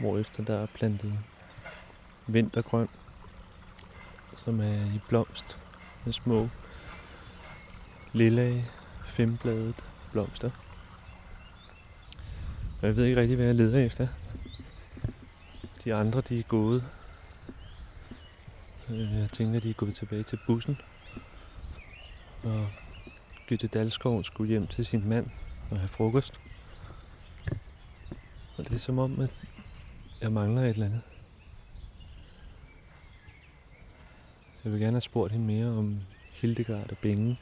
Hvorefter 0.00 0.44
der 0.44 0.62
er 0.62 0.66
plantet 0.66 1.18
vintergrøn, 2.26 2.88
som 4.36 4.60
er 4.60 4.84
i 4.84 5.00
blomst 5.08 5.58
med 6.04 6.12
små 6.12 6.48
lilla 8.12 8.62
fembladet 9.06 9.84
blomster. 10.12 10.50
Og 12.80 12.86
jeg 12.86 12.96
ved 12.96 13.04
ikke 13.04 13.20
rigtig, 13.20 13.36
hvad 13.36 13.46
jeg 13.46 13.54
leder 13.54 13.78
efter. 13.78 14.08
De 15.84 15.94
andre, 15.94 16.20
de 16.20 16.38
er 16.38 16.42
gået. 16.42 16.84
Øh, 18.90 19.18
jeg 19.18 19.30
tænker, 19.30 19.60
de 19.60 19.70
er 19.70 19.74
gået 19.74 19.94
tilbage 19.94 20.22
til 20.22 20.38
bussen. 20.46 20.80
Og 22.44 22.66
Gytte 23.46 23.68
Dalskov 23.68 24.24
skulle 24.24 24.48
hjem 24.48 24.66
til 24.66 24.86
sin 24.86 25.08
mand 25.08 25.30
og 25.70 25.78
have 25.78 25.88
frokost. 25.88 26.40
Og 28.56 28.64
det 28.64 28.72
er 28.72 28.78
som 28.78 28.98
om, 28.98 29.20
at 29.20 29.34
jeg 30.20 30.32
mangler 30.32 30.62
et 30.62 30.68
eller 30.68 30.86
andet. 30.86 31.02
Jeg 34.64 34.72
vil 34.72 34.80
gerne 34.80 34.94
have 34.94 35.00
spurgt 35.00 35.32
hende 35.32 35.46
mere 35.46 35.66
om 35.66 36.00
Hildegard 36.32 36.90
og 36.90 36.98
Bingen. 36.98 37.38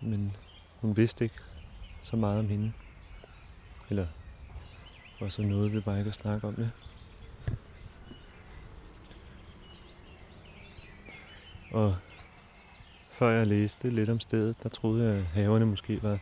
Men 0.00 0.36
hun 0.80 0.96
vidste 0.96 1.24
ikke 1.24 1.40
så 2.02 2.16
meget 2.16 2.38
om 2.38 2.48
hende. 2.48 2.72
Eller 3.90 4.06
var 5.20 5.28
så 5.28 5.42
noget 5.42 5.72
vi 5.72 5.80
bare 5.80 5.98
ikke 5.98 6.08
at 6.08 6.14
snakke 6.14 6.46
om 6.46 6.54
det. 6.54 6.70
Og 11.72 11.96
før 13.10 13.30
jeg 13.30 13.46
læste 13.46 13.90
lidt 13.90 14.10
om 14.10 14.20
stedet, 14.20 14.62
der 14.62 14.68
troede 14.68 15.04
jeg, 15.04 15.14
at 15.14 15.24
haverne 15.24 15.66
måske 15.66 16.02
var 16.02 16.18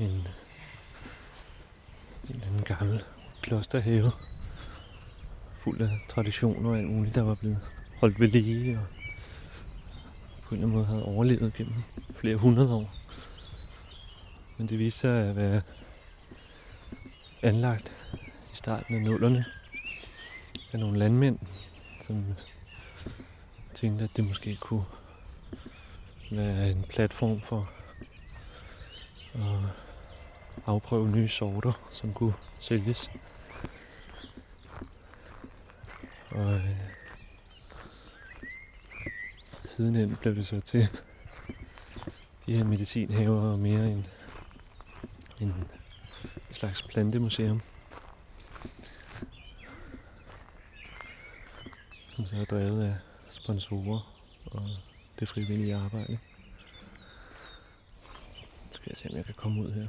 en, 0.00 0.28
en 2.32 2.40
eller 2.40 2.46
anden 2.46 2.64
gammel 2.64 3.04
klosterhave. 3.42 4.12
Fuld 5.58 5.80
af 5.80 5.90
traditioner 6.08 6.70
og 6.70 6.78
alt 6.78 6.88
muligt, 6.88 7.14
der 7.14 7.22
var 7.22 7.34
blevet 7.34 7.58
holdt 8.00 8.20
ved 8.20 8.28
lige 8.28 8.78
og 8.78 8.86
på 10.42 10.54
en 10.54 10.62
eller 10.62 10.66
anden 10.66 10.70
måde 10.70 10.86
havde 10.86 11.04
overlevet 11.04 11.54
gennem 11.54 11.82
flere 12.14 12.36
hundrede 12.36 12.74
år. 12.74 12.94
Men 14.56 14.68
det 14.68 14.78
viste 14.78 15.00
sig 15.00 15.28
at 15.28 15.36
være 15.36 15.62
anlagt 17.42 17.92
i 18.52 18.56
starten 18.56 18.94
af 18.94 19.02
nullerne 19.02 19.44
af 20.72 20.78
nogle 20.78 20.98
landmænd, 20.98 21.38
som 22.00 22.24
tænkte, 23.74 24.04
at 24.04 24.10
det 24.16 24.24
måske 24.24 24.56
kunne 24.56 24.84
være 26.30 26.70
en 26.70 26.84
platform 26.88 27.40
for 27.40 27.72
at 29.34 29.81
afprøve 30.66 31.08
nye 31.08 31.28
sorter, 31.28 31.72
som 31.92 32.14
kunne 32.14 32.34
sælges. 32.60 33.10
Og 36.30 36.54
øh, 36.54 36.76
sidenhen 39.64 40.16
blev 40.16 40.36
det 40.36 40.46
så 40.46 40.60
til 40.60 40.88
de 42.46 42.56
her 42.56 42.64
medicinhaver 42.64 43.40
og 43.40 43.58
mere 43.58 43.90
en, 43.90 44.06
en 45.40 45.54
slags 46.50 46.82
plantemuseum. 46.82 47.60
Som 52.16 52.26
så 52.26 52.36
er 52.36 52.44
drevet 52.44 52.84
af 52.84 52.94
sponsorer 53.30 54.00
og 54.52 54.68
det 55.20 55.28
frivillige 55.28 55.76
arbejde. 55.76 56.18
Nu 58.62 58.72
skal 58.72 58.90
jeg 58.90 58.96
se, 58.98 59.10
om 59.10 59.16
jeg 59.16 59.24
kan 59.24 59.34
komme 59.34 59.62
ud 59.62 59.72
her. 59.72 59.86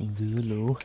En 0.00 0.08
hvide 0.08 0.42
låge. 0.42 0.76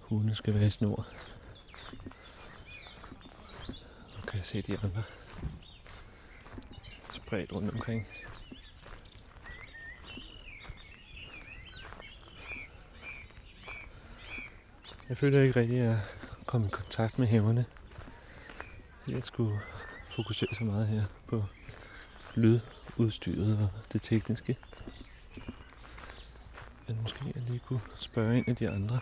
Hunde 0.00 0.34
skal 0.34 0.54
være 0.54 0.66
i 0.66 0.70
snor. 0.70 1.06
Nu 4.16 4.22
kan 4.26 4.36
jeg 4.36 4.44
se 4.44 4.62
de 4.62 4.78
andre 4.78 5.02
spredt 7.12 7.52
rundt 7.52 7.70
omkring. 7.70 8.06
Jeg 15.08 15.18
føler 15.18 15.42
ikke 15.42 15.60
rigtig, 15.60 15.78
at 15.78 15.84
jeg 15.84 16.00
kom 16.46 16.66
i 16.66 16.68
kontakt 16.68 17.18
med 17.18 17.26
haverne. 17.26 17.66
Jeg 19.08 19.24
skulle 19.24 19.60
fokusere 20.18 20.54
så 20.54 20.64
meget 20.64 20.86
her 20.86 21.04
på 21.26 21.44
lydudstyret 22.34 23.58
og 23.58 23.68
det 23.92 24.02
tekniske. 24.02 24.58
Men 26.86 27.02
måske 27.02 27.32
jeg 27.34 27.42
lige 27.42 27.58
kunne 27.58 27.80
spørge 28.00 28.38
en 28.38 28.44
af 28.46 28.56
de 28.56 28.70
andre, 28.70 29.00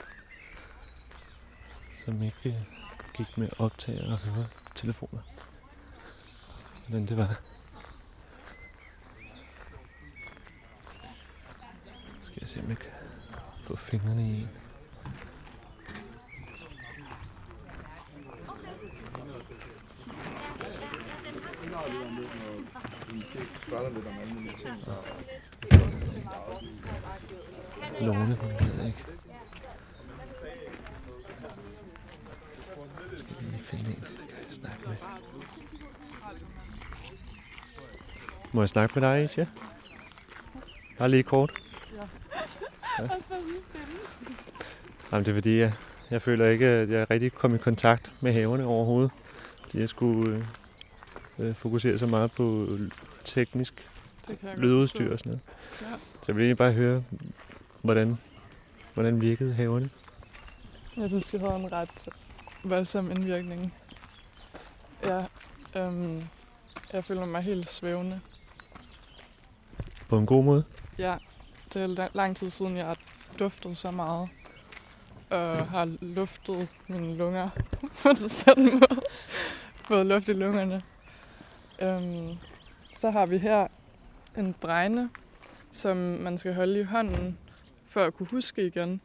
som 1.94 2.22
ikke 2.22 2.48
øh, 2.48 2.54
gik 3.14 3.38
med 3.38 3.48
optager 3.58 4.12
og 4.12 4.18
høre 4.18 4.46
telefoner. 4.74 5.22
Hvordan 6.88 7.06
det 7.06 7.16
var. 7.16 7.40
Skal 12.22 12.38
jeg 12.40 12.48
se, 12.48 12.60
om 12.60 12.68
jeg 12.68 12.78
kan 12.78 12.90
få 13.66 13.76
fingrene 13.76 14.28
i 14.28 14.40
en. 14.40 14.65
Lone, 28.00 28.34
hun 28.34 28.50
ved 28.60 28.86
ikke. 28.86 29.04
Jeg 33.10 33.18
skal 33.18 33.36
lige 33.40 33.62
finde 33.62 33.84
en, 33.90 34.00
der 34.00 34.08
kan 34.08 34.36
jeg 34.46 34.52
snakke 34.54 34.88
med. 34.88 34.96
Må 38.52 38.62
jeg 38.62 38.68
snakke 38.68 39.00
med 39.00 39.08
dig, 39.08 39.24
Isha? 39.24 39.44
Bare 40.98 41.08
lige 41.08 41.22
kort. 41.22 41.52
Ja. 42.98 43.08
Jamen, 45.12 45.24
det 45.24 45.28
er 45.28 45.34
fordi, 45.34 45.58
jeg, 45.58 45.72
jeg 46.10 46.22
føler 46.22 46.46
ikke, 46.46 46.66
at 46.66 46.90
jeg 46.90 47.10
rigtig 47.10 47.32
kom 47.32 47.54
i 47.54 47.58
kontakt 47.58 48.12
med 48.20 48.32
haverne 48.32 48.64
overhovedet. 48.64 49.10
Fordi 49.62 49.78
jeg 49.78 49.88
skulle 49.88 50.44
øh, 51.38 51.48
øh, 51.48 51.54
fokusere 51.54 51.98
så 51.98 52.06
meget 52.06 52.32
på 52.32 52.68
teknisk 53.26 53.88
lydudstyr 54.56 55.12
og 55.12 55.18
sådan 55.18 55.30
noget. 55.30 55.42
Ja. 55.82 55.96
Så 55.96 56.24
jeg 56.28 56.36
vil 56.36 56.42
egentlig 56.42 56.56
bare 56.56 56.72
høre, 56.72 57.04
hvordan, 57.82 58.18
hvordan 58.94 59.20
virkede 59.20 59.54
haverne? 59.54 59.90
Jeg 60.96 61.08
synes, 61.08 61.24
det 61.26 61.40
havde 61.40 61.54
en 61.56 61.72
ret 61.72 62.08
voldsom 62.64 63.10
indvirkning. 63.10 63.74
Ja, 65.04 65.24
øhm, 65.76 66.22
jeg 66.92 67.04
føler 67.04 67.26
mig 67.26 67.42
helt 67.42 67.68
svævende. 67.70 68.20
På 70.08 70.18
en 70.18 70.26
god 70.26 70.44
måde? 70.44 70.64
Ja, 70.98 71.16
det 71.74 71.82
er 71.82 72.06
la- 72.06 72.10
lang 72.14 72.36
tid 72.36 72.50
siden, 72.50 72.76
jeg 72.76 72.86
har 72.86 72.98
duftet 73.38 73.76
så 73.78 73.90
meget. 73.90 74.28
Og 75.30 75.66
har 75.68 75.84
luftet 76.00 76.68
mine 76.88 77.16
lunger 77.16 77.48
på 78.02 78.08
den 78.08 78.28
sådan 78.28 78.64
måde. 78.72 79.00
Fået 79.74 80.06
luft 80.06 80.28
i 80.28 80.32
lungerne. 80.32 80.82
Øhm, 81.82 82.38
så 82.96 83.10
har 83.10 83.26
vi 83.26 83.38
her 83.38 83.68
en 84.38 84.54
bregne, 84.54 85.10
som 85.72 85.96
man 85.96 86.38
skal 86.38 86.54
holde 86.54 86.80
i 86.80 86.82
hånden, 86.82 87.38
for 87.84 88.00
at 88.00 88.14
kunne 88.14 88.28
huske 88.30 88.66
igen. 88.66 89.00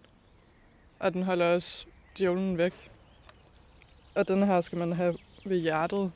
Og 1.00 1.14
den 1.14 1.24
holder 1.24 1.54
også 1.54 1.86
djævlen 2.18 2.58
væk. 2.58 2.92
Og 4.16 4.28
den 4.28 4.44
her 4.44 4.62
skal 4.62 4.78
man 4.78 4.92
have 4.92 5.18
ved 5.46 5.58
hjertet. 5.58 6.12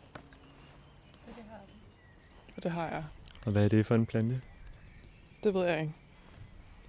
Og 2.58 2.64
det 2.64 2.72
har 2.72 2.88
jeg. 2.88 3.04
Og 3.46 3.52
hvad 3.52 3.64
er 3.64 3.70
det 3.70 3.86
for 3.86 3.96
en 3.96 4.06
plante? 4.06 4.42
Det 5.44 5.54
ved 5.54 5.66
jeg 5.66 5.82
ikke. 5.82 5.94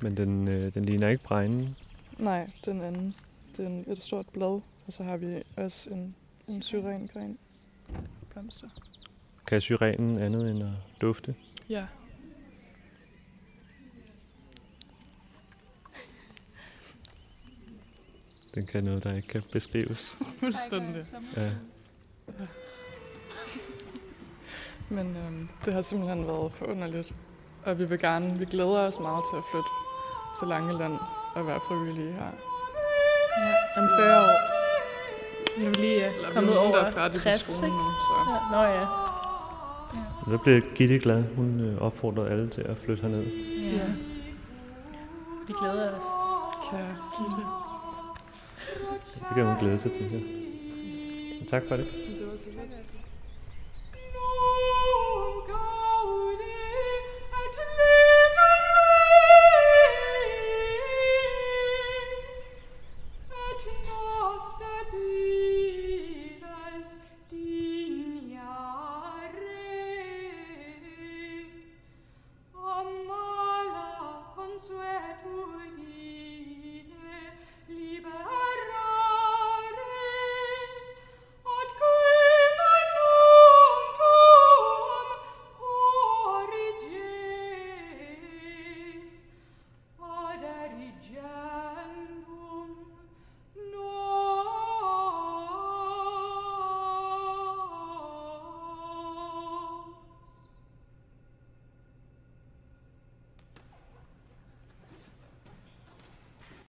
Men 0.01 0.16
den, 0.16 0.49
øh, 0.49 0.74
den 0.74 0.84
ligner 0.84 1.09
ikke 1.09 1.24
bregnen. 1.24 1.76
Nej, 2.18 2.51
den 2.64 2.80
anden. 2.80 3.14
Det 3.57 3.64
er 3.64 3.68
en, 3.68 3.84
et 3.89 4.03
stort 4.03 4.28
blad, 4.28 4.61
og 4.87 4.93
så 4.93 5.03
har 5.03 5.16
vi 5.16 5.43
også 5.57 5.91
en, 5.91 6.14
en 6.49 6.62
syrengren 6.62 7.39
blomster. 8.30 8.68
Kan 9.47 9.61
syrenen 9.61 10.19
andet 10.19 10.51
end 10.51 10.63
at 10.63 10.69
dufte? 11.01 11.35
Ja. 11.69 11.87
Den 18.55 18.67
kan 18.67 18.85
noget, 18.85 19.05
der 19.05 19.17
ikke 19.17 19.29
kan 19.29 19.43
beskrives. 19.53 20.17
Fuldstændig. 20.41 21.05
Ja. 21.37 21.51
Men 24.89 25.17
øhm, 25.17 25.49
det 25.65 25.75
har 25.75 25.81
simpelthen 25.81 26.27
været 26.27 26.53
forunderligt. 26.53 27.15
Og 27.65 27.79
vi 27.79 27.85
vil 27.85 27.99
gerne, 27.99 28.39
vi 28.39 28.45
glæder 28.45 28.81
os 28.81 29.01
meget 29.01 29.25
til 29.31 29.37
at 29.37 29.43
flytte 29.53 29.69
til 30.39 30.49
Langeland 30.49 30.99
og 31.35 31.47
være 31.47 31.61
frivillige 31.69 32.13
her. 32.13 32.31
Ja, 33.39 33.81
om 33.81 33.89
40 34.01 34.21
år. 34.21 34.57
Nu 35.61 35.67
er 35.67 35.71
vi 35.71 35.81
lige 35.81 36.09
uh, 36.09 36.29
vi 36.29 36.33
kommet 36.35 36.59
over 36.59 36.77
er 36.77 36.91
færdige 36.91 37.21
på 37.21 37.23
60, 37.23 37.41
skolen 37.41 37.73
ikke? 37.73 37.77
nu, 37.77 37.93
så 38.01 38.13
Ja, 38.31 38.39
nå 38.51 38.63
ja. 38.63 38.87
Så 40.30 40.39
bliver 40.43 40.61
Gitte 40.74 40.99
glad. 40.99 41.24
Hun 41.37 41.61
øh, 41.61 41.78
opfordrer 41.82 42.24
alle 42.26 42.49
til 42.49 42.61
at 42.61 42.76
flytte 42.76 43.03
herned. 43.03 43.24
ja. 43.72 43.93
Vi 45.47 45.53
glæder 45.61 45.97
os. 45.97 46.05
kære 46.70 46.97
Gitte. 47.16 47.43
Det 49.14 49.34
kan 49.34 49.47
hun 49.47 49.57
glæde 49.57 49.78
sig 49.78 49.93
til. 49.93 50.11
Så. 50.11 50.16
Tak 51.47 51.62
for 51.68 51.76
det. 51.76 51.87
Det 52.18 52.26
var 52.26 52.37
så. 52.37 52.49